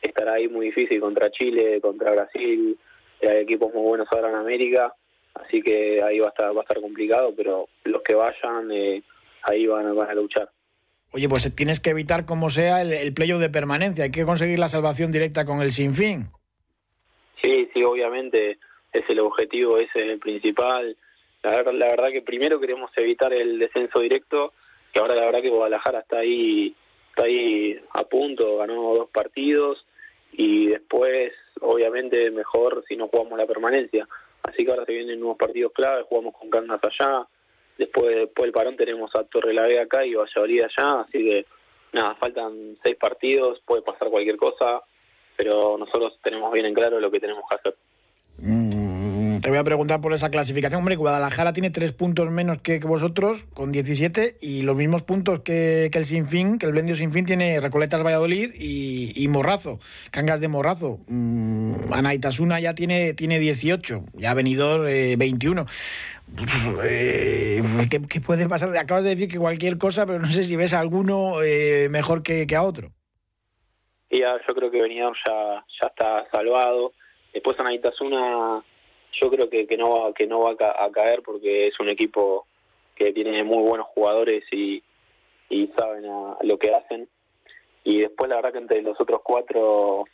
estará 0.00 0.34
ahí 0.34 0.48
muy 0.48 0.66
difícil 0.66 1.00
contra 1.00 1.30
Chile, 1.30 1.80
contra 1.80 2.12
Brasil, 2.12 2.78
hay 3.22 3.38
equipos 3.38 3.74
muy 3.74 3.82
buenos 3.82 4.08
ahora 4.12 4.30
en 4.30 4.36
América, 4.36 4.94
así 5.34 5.60
que 5.60 6.00
ahí 6.02 6.20
va 6.20 6.26
a 6.26 6.30
estar, 6.30 6.56
va 6.56 6.60
a 6.60 6.62
estar 6.62 6.80
complicado, 6.80 7.34
pero 7.36 7.68
los 7.84 8.02
que 8.02 8.14
vayan 8.14 8.70
eh, 8.70 9.02
ahí 9.42 9.66
van, 9.66 9.94
van 9.96 10.10
a 10.10 10.14
luchar. 10.14 10.48
Oye, 11.10 11.28
pues 11.28 11.52
tienes 11.56 11.80
que 11.80 11.90
evitar 11.90 12.24
como 12.24 12.48
sea 12.48 12.80
el, 12.80 12.92
el 12.92 13.12
playoff 13.12 13.40
de 13.40 13.50
permanencia, 13.50 14.04
hay 14.04 14.12
que 14.12 14.24
conseguir 14.24 14.60
la 14.60 14.68
salvación 14.68 15.10
directa 15.10 15.44
con 15.44 15.60
el 15.60 15.72
sinfín. 15.72 16.28
Sí, 17.42 17.68
sí, 17.74 17.82
obviamente 17.82 18.58
es 18.92 19.02
el 19.08 19.18
objetivo, 19.20 19.78
es 19.78 19.88
el 19.94 20.18
principal. 20.18 20.96
La, 21.42 21.62
la 21.62 21.86
verdad 21.86 22.10
que 22.10 22.22
primero 22.22 22.60
queremos 22.60 22.90
evitar 22.96 23.32
el 23.32 23.58
descenso 23.58 24.00
directo, 24.00 24.52
que 24.92 25.00
ahora 25.00 25.14
la 25.14 25.26
verdad 25.26 25.42
que 25.42 25.50
Guadalajara 25.50 26.00
está 26.00 26.18
ahí, 26.18 26.74
está 27.10 27.24
ahí 27.24 27.78
a 27.92 28.04
punto, 28.04 28.58
ganó 28.58 28.94
dos 28.94 29.10
partidos 29.10 29.84
y 30.32 30.68
después 30.68 31.32
obviamente 31.60 32.30
mejor 32.30 32.84
si 32.88 32.96
no 32.96 33.08
jugamos 33.08 33.38
la 33.38 33.46
permanencia. 33.46 34.08
Así 34.42 34.64
que 34.64 34.70
ahora 34.70 34.84
se 34.84 34.92
vienen 34.92 35.20
nuevos 35.20 35.36
partidos 35.36 35.72
clave, 35.72 36.04
jugamos 36.08 36.34
con 36.34 36.48
Carnas 36.48 36.80
allá, 36.82 37.26
después, 37.76 38.16
después 38.16 38.44
del 38.44 38.52
parón 38.52 38.76
tenemos 38.76 39.10
a 39.14 39.24
Torre 39.24 39.52
la 39.52 39.64
acá 39.82 40.04
y 40.04 40.14
Valladolid 40.14 40.62
allá, 40.62 41.00
así 41.00 41.18
que 41.18 41.46
nada, 41.92 42.14
faltan 42.16 42.76
seis 42.82 42.96
partidos, 42.96 43.60
puede 43.64 43.82
pasar 43.82 44.08
cualquier 44.08 44.36
cosa, 44.36 44.82
pero 45.36 45.76
nosotros 45.78 46.18
tenemos 46.22 46.52
bien 46.52 46.66
en 46.66 46.74
claro 46.74 47.00
lo 47.00 47.10
que 47.10 47.20
tenemos 47.20 47.44
que 47.48 47.56
hacer. 47.56 47.76
Mm, 48.38 48.77
te 49.48 49.50
voy 49.50 49.60
a 49.60 49.64
preguntar 49.64 50.02
por 50.02 50.12
esa 50.12 50.28
clasificación. 50.28 50.80
Hombre, 50.80 50.96
Guadalajara 50.96 51.54
tiene 51.54 51.70
tres 51.70 51.92
puntos 51.92 52.30
menos 52.30 52.60
que, 52.60 52.80
vosotros, 52.80 53.44
con 53.54 53.72
17, 53.72 54.36
y 54.42 54.60
los 54.60 54.76
mismos 54.76 55.04
puntos 55.04 55.40
que, 55.40 55.86
el 55.90 56.04
Sinfín, 56.04 56.58
que 56.58 56.66
el 56.66 56.72
Blendio 56.72 56.94
Sinfín 56.94 57.24
tiene 57.24 57.58
Recoletas 57.58 58.02
Valladolid 58.02 58.50
y, 58.54 59.26
Morrazo, 59.28 59.80
Cangas 60.10 60.42
de 60.42 60.48
Morrazo. 60.48 60.98
Mm, 61.06 61.94
Anaitasuna 61.94 62.60
ya 62.60 62.74
tiene, 62.74 63.14
tiene 63.14 63.38
18, 63.38 64.04
ya 64.16 64.32
ha 64.32 64.34
venido 64.34 64.80
21. 64.80 65.64
Eh, 66.84 67.62
¿qué, 67.88 68.20
puede 68.20 68.50
pasar? 68.50 68.76
Acabas 68.76 69.04
de 69.04 69.14
decir 69.14 69.30
que 69.30 69.38
cualquier 69.38 69.78
cosa, 69.78 70.04
pero 70.04 70.18
no 70.18 70.26
sé 70.26 70.44
si 70.44 70.56
ves 70.56 70.74
a 70.74 70.80
alguno 70.80 71.42
eh, 71.42 71.88
mejor 71.88 72.22
que, 72.22 72.46
a 72.54 72.62
otro. 72.62 72.90
Ya, 74.10 74.36
yo 74.46 74.54
creo 74.54 74.70
que 74.70 74.82
Venidor 74.82 75.16
ya, 75.26 75.64
ya 75.80 75.88
está 75.88 76.26
salvado. 76.30 76.92
Después 77.32 77.58
Anaitasuna 77.58 78.62
yo 79.12 79.30
creo 79.30 79.48
que, 79.48 79.66
que 79.66 79.76
no 79.76 79.90
va, 79.90 80.12
que 80.14 80.26
no 80.26 80.40
va 80.40 80.52
a 80.52 80.90
caer 80.90 81.22
porque 81.22 81.68
es 81.68 81.80
un 81.80 81.88
equipo 81.88 82.46
que 82.94 83.12
tiene 83.12 83.42
muy 83.44 83.62
buenos 83.62 83.86
jugadores 83.88 84.44
y, 84.52 84.82
y 85.48 85.66
saben 85.68 86.04
lo 86.42 86.58
que 86.58 86.74
hacen. 86.74 87.08
Y 87.84 88.00
después 88.00 88.28
la 88.28 88.36
verdad 88.36 88.52
que 88.52 88.58
entre 88.58 88.82
los 88.82 89.00
otros 89.00 89.20
cuatro 89.22 90.04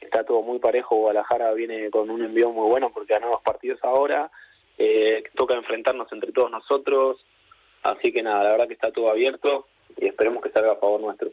está 0.00 0.24
todo 0.24 0.42
muy 0.42 0.58
parejo. 0.58 0.96
Guadalajara 0.96 1.52
viene 1.52 1.90
con 1.90 2.10
un 2.10 2.24
envío 2.24 2.50
muy 2.50 2.70
bueno 2.70 2.90
porque 2.92 3.14
ganó 3.14 3.30
dos 3.30 3.42
partidos 3.42 3.78
ahora. 3.82 4.30
Eh, 4.78 5.22
toca 5.34 5.54
enfrentarnos 5.54 6.10
entre 6.12 6.32
todos 6.32 6.50
nosotros. 6.50 7.24
Así 7.82 8.12
que 8.12 8.22
nada, 8.22 8.44
la 8.44 8.50
verdad 8.50 8.68
que 8.68 8.74
está 8.74 8.90
todo 8.90 9.10
abierto 9.10 9.66
y 9.96 10.06
esperemos 10.06 10.42
que 10.42 10.50
salga 10.50 10.72
a 10.72 10.76
favor 10.76 11.00
nuestro. 11.00 11.30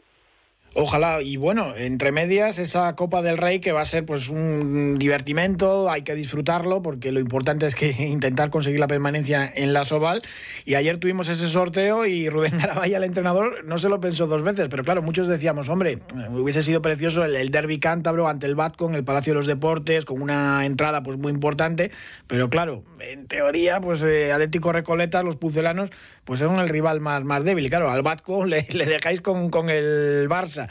Ojalá, 0.74 1.20
y 1.20 1.36
bueno, 1.36 1.74
entre 1.76 2.12
medias, 2.12 2.58
esa 2.58 2.96
Copa 2.96 3.20
del 3.20 3.36
Rey 3.36 3.60
que 3.60 3.72
va 3.72 3.82
a 3.82 3.84
ser 3.84 4.06
pues 4.06 4.30
un 4.30 4.98
divertimento, 4.98 5.90
hay 5.90 6.00
que 6.00 6.14
disfrutarlo, 6.14 6.80
porque 6.80 7.12
lo 7.12 7.20
importante 7.20 7.66
es 7.66 7.74
que 7.74 7.90
intentar 8.08 8.48
conseguir 8.48 8.80
la 8.80 8.86
permanencia 8.86 9.52
en 9.54 9.74
la 9.74 9.84
Soval. 9.84 10.22
Y 10.64 10.74
ayer 10.76 10.96
tuvimos 10.96 11.28
ese 11.28 11.46
sorteo 11.48 12.06
y 12.06 12.30
Rubén 12.30 12.56
Garabaya, 12.58 12.96
el 12.96 13.04
entrenador, 13.04 13.64
no 13.66 13.76
se 13.76 13.90
lo 13.90 14.00
pensó 14.00 14.26
dos 14.26 14.42
veces, 14.42 14.68
pero 14.70 14.82
claro, 14.82 15.02
muchos 15.02 15.28
decíamos, 15.28 15.68
hombre, 15.68 15.98
hubiese 16.30 16.62
sido 16.62 16.80
precioso 16.80 17.22
el, 17.22 17.50
derby 17.50 17.78
cántabro 17.78 18.26
ante 18.26 18.46
el 18.46 18.54
Batco 18.54 18.88
en 18.88 18.94
el 18.94 19.04
Palacio 19.04 19.34
de 19.34 19.40
los 19.40 19.46
Deportes, 19.46 20.06
con 20.06 20.22
una 20.22 20.64
entrada 20.64 21.02
pues 21.02 21.18
muy 21.18 21.32
importante, 21.32 21.90
pero 22.26 22.48
claro, 22.48 22.82
en 22.98 23.26
teoría, 23.26 23.78
pues 23.82 24.00
eh, 24.02 24.32
Atlético 24.32 24.72
Recoleta, 24.72 25.22
los 25.22 25.36
pucelanos, 25.36 25.90
pues 26.24 26.40
eran 26.40 26.58
el 26.60 26.70
rival 26.70 27.00
más, 27.00 27.24
más 27.24 27.44
débil. 27.44 27.68
Claro, 27.68 27.90
al 27.90 28.02
Batco 28.02 28.46
le, 28.46 28.66
le 28.70 28.86
dejáis 28.86 29.20
con, 29.20 29.50
con 29.50 29.68
el 29.68 30.28
Barça 30.30 30.61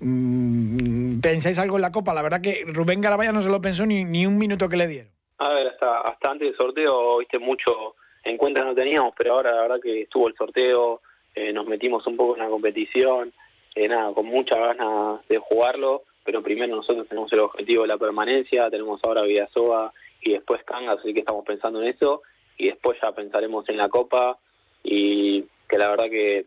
Mm, 0.00 1.20
¿Pensáis 1.20 1.58
algo 1.58 1.76
en 1.76 1.82
la 1.82 1.92
Copa? 1.92 2.14
La 2.14 2.22
verdad 2.22 2.40
que 2.40 2.64
Rubén 2.66 3.00
Garabaya 3.00 3.32
no 3.32 3.42
se 3.42 3.48
lo 3.48 3.60
pensó 3.60 3.86
ni, 3.86 4.04
ni 4.04 4.26
un 4.26 4.38
minuto 4.38 4.68
que 4.68 4.76
le 4.76 4.88
dieron. 4.88 5.10
A 5.38 5.50
ver, 5.50 5.68
hasta, 5.68 6.00
hasta 6.00 6.30
antes 6.30 6.48
del 6.48 6.56
sorteo, 6.56 7.18
viste, 7.18 7.38
mucho 7.38 7.96
en 8.24 8.36
cuenta 8.36 8.64
no 8.64 8.74
teníamos, 8.74 9.14
pero 9.16 9.34
ahora 9.34 9.54
la 9.54 9.62
verdad 9.62 9.80
que 9.82 10.02
estuvo 10.02 10.28
el 10.28 10.36
sorteo, 10.36 11.00
eh, 11.34 11.52
nos 11.52 11.66
metimos 11.66 12.06
un 12.06 12.16
poco 12.16 12.34
en 12.34 12.42
la 12.42 12.48
competición, 12.48 13.32
eh, 13.74 13.88
nada, 13.88 14.12
con 14.12 14.26
muchas 14.26 14.58
ganas 14.58 15.26
de 15.28 15.38
jugarlo, 15.38 16.02
pero 16.24 16.42
primero 16.42 16.76
nosotros 16.76 17.08
tenemos 17.08 17.32
el 17.32 17.40
objetivo 17.40 17.82
de 17.82 17.88
la 17.88 17.98
permanencia, 17.98 18.70
tenemos 18.70 19.00
ahora 19.04 19.22
Villasoa 19.22 19.92
y 20.20 20.32
después 20.32 20.62
Cangas, 20.64 20.98
así 20.98 21.14
que 21.14 21.20
estamos 21.20 21.44
pensando 21.44 21.82
en 21.82 21.88
eso, 21.88 22.22
y 22.58 22.66
después 22.66 22.98
ya 23.00 23.12
pensaremos 23.12 23.68
en 23.68 23.78
la 23.78 23.88
Copa, 23.88 24.38
y 24.82 25.44
que 25.68 25.78
la 25.78 25.88
verdad 25.88 26.10
que 26.10 26.46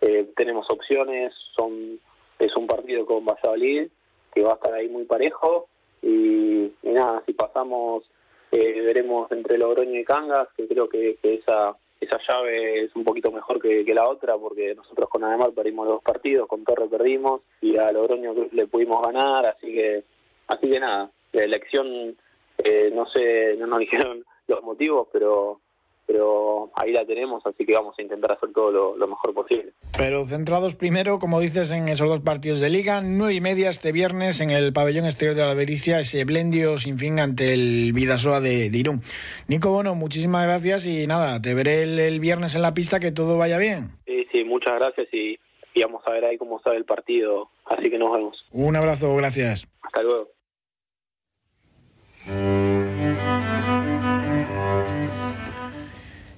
eh, 0.00 0.26
tenemos 0.34 0.66
opciones, 0.70 1.32
son 1.54 2.00
es 2.38 2.56
un 2.56 2.66
partido 2.66 3.06
con 3.06 3.24
Valladolid 3.24 3.88
que 4.34 4.42
va 4.42 4.52
a 4.52 4.54
estar 4.54 4.74
ahí 4.74 4.88
muy 4.88 5.04
parejo. 5.04 5.68
Y, 6.02 6.72
nada, 6.82 7.22
si 7.26 7.32
pasamos 7.32 8.04
eh, 8.52 8.80
veremos 8.82 9.30
entre 9.32 9.58
Logroño 9.58 9.98
y 9.98 10.04
Cangas, 10.04 10.48
que 10.56 10.68
creo 10.68 10.88
que, 10.88 11.18
esa 11.22 11.76
esa 11.98 12.18
llave 12.28 12.84
es 12.84 12.94
un 12.94 13.04
poquito 13.04 13.32
mejor 13.32 13.60
que, 13.60 13.82
la 13.94 14.06
otra 14.06 14.36
porque 14.36 14.74
nosotros 14.74 15.08
con 15.08 15.24
Ademar 15.24 15.52
perdimos 15.52 15.86
los 15.86 15.94
dos 15.96 16.02
partidos, 16.02 16.46
con 16.46 16.62
Torre 16.62 16.88
perdimos 16.88 17.40
y 17.62 17.78
a 17.78 17.90
Logroño 17.90 18.34
le 18.52 18.66
pudimos 18.66 19.02
ganar, 19.02 19.46
así 19.46 19.72
que 19.72 20.04
así 20.46 20.70
que 20.70 20.78
nada, 20.78 21.10
la 21.32 21.42
elección 21.42 22.14
eh, 22.58 22.90
no 22.92 23.06
sé, 23.06 23.56
no 23.58 23.66
nos 23.66 23.78
dijeron 23.78 24.24
los 24.46 24.62
motivos, 24.62 25.08
pero 25.12 25.60
pero 26.06 26.70
ahí 26.74 26.92
la 26.92 27.04
tenemos, 27.04 27.44
así 27.44 27.66
que 27.66 27.74
vamos 27.74 27.96
a 27.98 28.02
intentar 28.02 28.32
hacer 28.32 28.52
todo 28.52 28.96
lo, 28.96 29.06
mejor 29.06 29.34
posible. 29.34 29.72
Pero 29.96 30.24
centrados 30.24 30.74
primero, 30.74 31.18
como 31.18 31.40
dices, 31.40 31.70
en 31.72 31.88
esos 31.88 32.08
dos 32.08 32.20
partidos 32.20 32.60
de 32.60 32.70
liga, 32.70 33.00
nueve 33.02 33.34
y 33.34 33.40
media 33.40 33.70
este 33.70 33.92
viernes 33.92 34.40
en 34.40 34.50
el 34.50 34.72
pabellón 34.72 35.04
exterior 35.04 35.34
de 35.34 35.42
la 35.42 35.50
Albericia, 35.50 36.00
ese 36.00 36.24
blendio 36.24 36.78
sin 36.78 36.98
fin 36.98 37.18
ante 37.18 37.52
el 37.52 37.92
Vidasoa 37.92 38.40
de, 38.40 38.70
Irún. 38.72 39.02
Nico 39.48 39.70
Bono, 39.70 39.94
muchísimas 39.94 40.44
gracias 40.44 40.86
y 40.86 41.06
nada, 41.06 41.42
te 41.42 41.54
veré 41.54 41.82
el, 41.82 42.20
viernes 42.20 42.54
en 42.54 42.62
la 42.62 42.74
pista, 42.74 43.00
que 43.00 43.12
todo 43.12 43.36
vaya 43.36 43.58
bien. 43.58 43.90
Sí, 44.06 44.26
sí, 44.30 44.44
muchas 44.44 44.74
gracias 44.78 45.08
y, 45.12 45.38
y 45.74 45.82
vamos 45.82 46.02
a 46.06 46.12
ver 46.12 46.24
ahí 46.24 46.38
cómo 46.38 46.60
sale 46.60 46.76
el 46.76 46.84
partido, 46.84 47.50
así 47.64 47.90
que 47.90 47.98
nos 47.98 48.12
vemos. 48.12 48.46
Un 48.52 48.76
abrazo, 48.76 49.14
gracias. 49.16 49.66
Hasta 49.82 50.02
luego. 50.02 50.28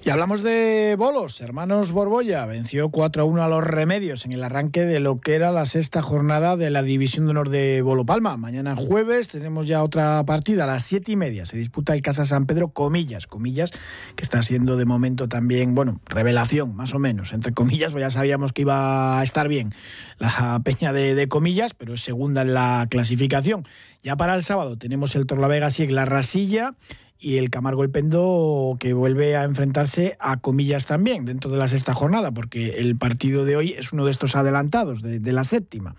Y 0.09 0.11
hablamos 0.11 0.42
de 0.42 0.97
bolos. 0.97 1.38
Hermanos 1.42 1.92
Borbolla 1.92 2.47
venció 2.47 2.88
4 2.88 3.21
a 3.21 3.25
1 3.27 3.42
a 3.42 3.49
los 3.49 3.62
remedios 3.62 4.25
en 4.25 4.33
el 4.33 4.42
arranque 4.42 4.87
de 4.87 5.01
lo 5.01 5.21
que 5.21 5.35
era 5.35 5.53
la 5.53 5.66
sexta 5.66 6.01
jornada 6.01 6.57
de 6.57 6.71
la 6.71 6.83
División 6.83 7.27
de 7.27 7.33
Honor 7.33 7.51
de 7.51 7.83
Bolo 7.83 8.07
Palma. 8.07 8.38
Mañana 8.38 8.75
jueves 8.75 9.29
tenemos 9.29 9.66
ya 9.66 9.83
otra 9.83 10.25
partida 10.25 10.64
a 10.64 10.66
las 10.66 10.85
siete 10.85 11.12
y 11.12 11.16
media. 11.16 11.44
Se 11.44 11.59
disputa 11.59 11.92
el 11.92 12.01
Casa 12.01 12.25
San 12.25 12.47
Pedro, 12.47 12.71
comillas, 12.71 13.27
comillas, 13.27 13.71
que 14.16 14.25
está 14.25 14.42
siendo 14.42 14.79
de 14.79 14.87
momento 14.87 15.29
también, 15.29 15.75
bueno, 15.75 16.01
revelación, 16.07 16.75
más 16.75 16.94
o 16.94 16.99
menos, 16.99 17.35
entre 17.35 17.53
comillas, 17.53 17.92
pues 17.92 18.01
ya 18.01 18.11
sabíamos 18.11 18.55
que 18.55 18.62
iba 18.62 19.21
a 19.21 19.23
estar 19.23 19.47
bien 19.47 19.75
la 20.18 20.59
peña 20.64 20.94
de, 20.94 21.29
comillas, 21.29 21.75
pero 21.75 21.92
es 21.92 22.01
segunda 22.01 22.40
en 22.40 22.55
la 22.55 22.87
clasificación. 22.88 23.66
Ya 24.09 24.16
para 24.16 24.35
el 24.35 24.42
sábado 24.42 24.79
tenemos 24.79 25.14
el 25.16 25.27
Torlavega 25.27 25.68
y 25.77 25.87
la 25.88 26.07
Rasilla 26.07 26.73
y 27.18 27.37
el 27.37 27.51
Camargo 27.51 27.85
el 27.85 27.90
Pendo 27.90 28.79
que 28.81 28.94
vuelve 28.94 29.37
a 29.37 29.44
enfrentarse 29.44 30.16
a 30.18 30.38
comillas 30.38 30.87
también 30.87 31.27
dentro 31.27 31.51
de 31.51 31.59
la 31.59 31.68
sexta 31.68 31.92
jornada, 31.92 32.31
porque 32.31 32.79
el 32.79 32.97
partido 32.97 33.44
de 33.44 33.57
hoy 33.57 33.75
es 33.79 33.92
uno 33.92 34.07
de 34.07 34.11
estos 34.11 34.35
adelantados 34.35 35.03
de, 35.03 35.33
la 35.33 35.44
séptima. 35.44 35.94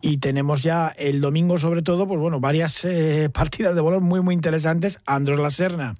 Y 0.00 0.16
tenemos 0.16 0.62
ya 0.62 0.88
el 0.88 1.20
domingo, 1.20 1.58
sobre 1.58 1.82
todo, 1.82 2.08
pues 2.08 2.18
bueno, 2.18 2.40
varias 2.40 2.82
eh, 2.86 3.28
partidas 3.34 3.74
de 3.74 3.82
bolos 3.82 4.00
muy, 4.00 4.22
muy 4.22 4.34
interesantes. 4.34 5.00
Andros 5.04 5.38
La 5.38 5.50
Serna 5.50 5.96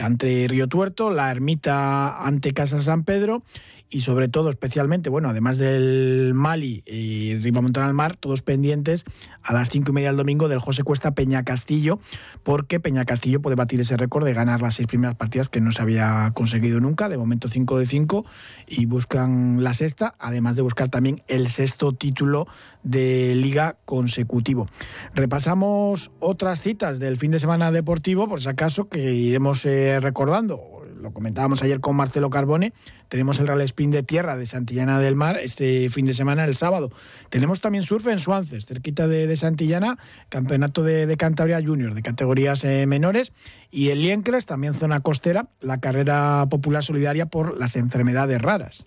ante 0.00 0.46
Río 0.48 0.66
Tuerto, 0.66 1.10
La 1.10 1.30
Ermita 1.30 2.24
ante 2.26 2.54
Casa 2.54 2.80
San 2.80 3.04
Pedro 3.04 3.42
y 3.88 4.00
sobre 4.00 4.28
todo, 4.28 4.50
especialmente, 4.50 5.10
bueno, 5.10 5.28
además 5.28 5.58
del 5.58 6.32
Mali 6.34 6.82
y 6.86 7.36
Ribamontana 7.38 7.86
al 7.86 7.94
Mar, 7.94 8.16
todos 8.16 8.42
pendientes 8.42 9.04
a 9.42 9.52
las 9.52 9.70
cinco 9.70 9.90
y 9.90 9.94
media 9.94 10.08
del 10.08 10.16
domingo 10.16 10.48
del 10.48 10.60
José 10.60 10.82
Cuesta 10.82 11.14
Peña 11.14 11.44
Castillo, 11.44 11.98
porque 12.42 12.80
Peña 12.80 13.04
Castillo 13.04 13.40
puede 13.40 13.56
batir 13.56 13.80
ese 13.80 13.96
récord 13.96 14.24
de 14.24 14.34
ganar 14.34 14.60
las 14.60 14.74
seis 14.74 14.88
primeras 14.88 15.16
partidas 15.16 15.48
que 15.48 15.60
no 15.60 15.72
se 15.72 15.82
había 15.82 16.30
conseguido 16.34 16.80
nunca, 16.80 17.08
de 17.08 17.16
momento 17.16 17.48
5 17.48 17.78
de 17.78 17.86
5, 17.86 18.24
y 18.66 18.86
buscan 18.86 19.62
la 19.62 19.74
sexta, 19.74 20.14
además 20.18 20.56
de 20.56 20.62
buscar 20.62 20.88
también 20.88 21.22
el 21.28 21.48
sexto 21.48 21.92
título 21.92 22.46
de 22.82 23.34
liga 23.34 23.76
consecutivo. 23.84 24.68
Repasamos 25.14 26.10
otras 26.20 26.60
citas 26.60 26.98
del 26.98 27.16
fin 27.16 27.30
de 27.30 27.40
semana 27.40 27.70
deportivo, 27.70 28.28
por 28.28 28.40
si 28.40 28.48
acaso, 28.48 28.88
que 28.88 29.12
iremos 29.12 29.64
eh, 29.64 30.00
recordando 30.00 30.75
lo 31.00 31.12
comentábamos 31.12 31.62
ayer 31.62 31.80
con 31.80 31.96
Marcelo 31.96 32.30
Carbone, 32.30 32.72
tenemos 33.08 33.38
el 33.38 33.46
Real 33.46 33.60
Sprint 33.60 33.94
de 33.94 34.02
Tierra 34.02 34.36
de 34.36 34.46
Santillana 34.46 34.98
del 35.00 35.14
Mar 35.14 35.38
este 35.42 35.88
fin 35.90 36.06
de 36.06 36.14
semana, 36.14 36.44
el 36.44 36.54
sábado. 36.54 36.90
Tenemos 37.30 37.60
también 37.60 37.84
surf 37.84 38.06
en 38.08 38.18
Suances, 38.18 38.66
cerquita 38.66 39.06
de, 39.06 39.36
Santillana, 39.36 39.98
campeonato 40.28 40.82
de, 40.82 41.16
Cantabria 41.16 41.62
Junior, 41.62 41.94
de 41.94 42.02
categorías 42.02 42.64
eh, 42.64 42.86
menores. 42.86 43.32
Y 43.70 43.90
el 43.90 44.02
Liencres, 44.02 44.46
también 44.46 44.74
zona 44.74 45.00
costera, 45.00 45.48
la 45.60 45.78
carrera 45.78 46.46
popular 46.48 46.82
solidaria 46.82 47.26
por 47.26 47.56
las 47.58 47.76
enfermedades 47.76 48.40
raras. 48.40 48.86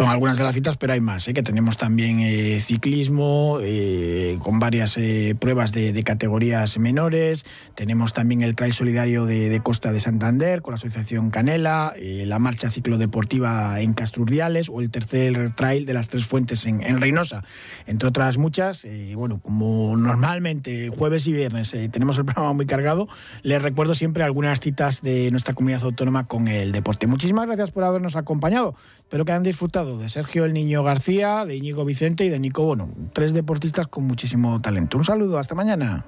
Son 0.00 0.08
algunas 0.08 0.38
de 0.38 0.44
las 0.44 0.54
citas, 0.54 0.78
pero 0.78 0.94
hay 0.94 1.02
más, 1.02 1.28
¿eh? 1.28 1.34
que 1.34 1.42
tenemos 1.42 1.76
también 1.76 2.20
eh, 2.20 2.58
ciclismo 2.62 3.58
eh, 3.60 4.38
con 4.42 4.58
varias 4.58 4.98
pruebas 5.38 5.72
de, 5.72 6.02
categorías 6.02 6.78
menores, 6.78 7.44
tenemos 7.74 8.14
también 8.14 8.40
el 8.40 8.54
Trail 8.54 8.72
Solidario 8.72 9.26
de, 9.26 9.60
Costa 9.62 9.92
de 9.92 10.00
Santander 10.00 10.62
con 10.62 10.72
la 10.72 10.76
Asociación 10.76 11.28
Canela, 11.28 11.92
la 12.00 12.38
marcha 12.38 12.70
ciclodeportiva 12.70 13.78
en 13.82 13.92
Castrurdiales 13.92 14.70
o 14.70 14.80
el 14.80 14.90
tercer 14.90 15.52
trail 15.52 15.84
de 15.84 15.92
las 15.92 16.08
Tres 16.08 16.24
Fuentes 16.24 16.64
en, 16.64 16.80
en 16.80 16.98
Reynosa, 16.98 17.44
entre 17.86 18.08
otras 18.08 18.38
muchas. 18.38 18.84
bueno, 19.14 19.38
como 19.42 19.98
normalmente 19.98 20.88
jueves 20.88 21.26
y 21.26 21.32
viernes 21.32 21.76
tenemos 21.92 22.16
el 22.16 22.24
programa 22.24 22.54
muy 22.54 22.64
cargado, 22.64 23.06
les 23.42 23.60
recuerdo 23.60 23.94
siempre 23.94 24.24
algunas 24.24 24.60
citas 24.60 25.02
de 25.02 25.30
nuestra 25.30 25.52
comunidad 25.52 25.84
autónoma 25.84 26.26
con 26.26 26.48
el 26.48 26.72
deporte. 26.72 27.06
Muchísimas 27.06 27.46
gracias 27.46 27.70
por 27.70 27.84
habernos 27.84 28.16
acompañado, 28.16 28.74
espero 29.10 29.24
que 29.24 29.32
hayan 29.32 29.42
disfrutado 29.42 29.98
de 29.98 30.08
Sergio 30.08 30.44
el 30.44 30.52
Niño 30.52 30.84
García, 30.84 31.44
de 31.44 31.56
Íñigo 31.56 31.84
Vicente 31.84 32.24
y 32.24 32.28
de 32.28 32.38
Nico 32.38 32.62
Bono. 32.62 32.88
Tres 33.12 33.32
deportistas 33.32 33.88
con 33.88 34.04
muchísimo 34.04 34.60
talento. 34.60 34.98
Un 34.98 35.04
saludo, 35.04 35.36
hasta 35.36 35.56
mañana. 35.56 36.06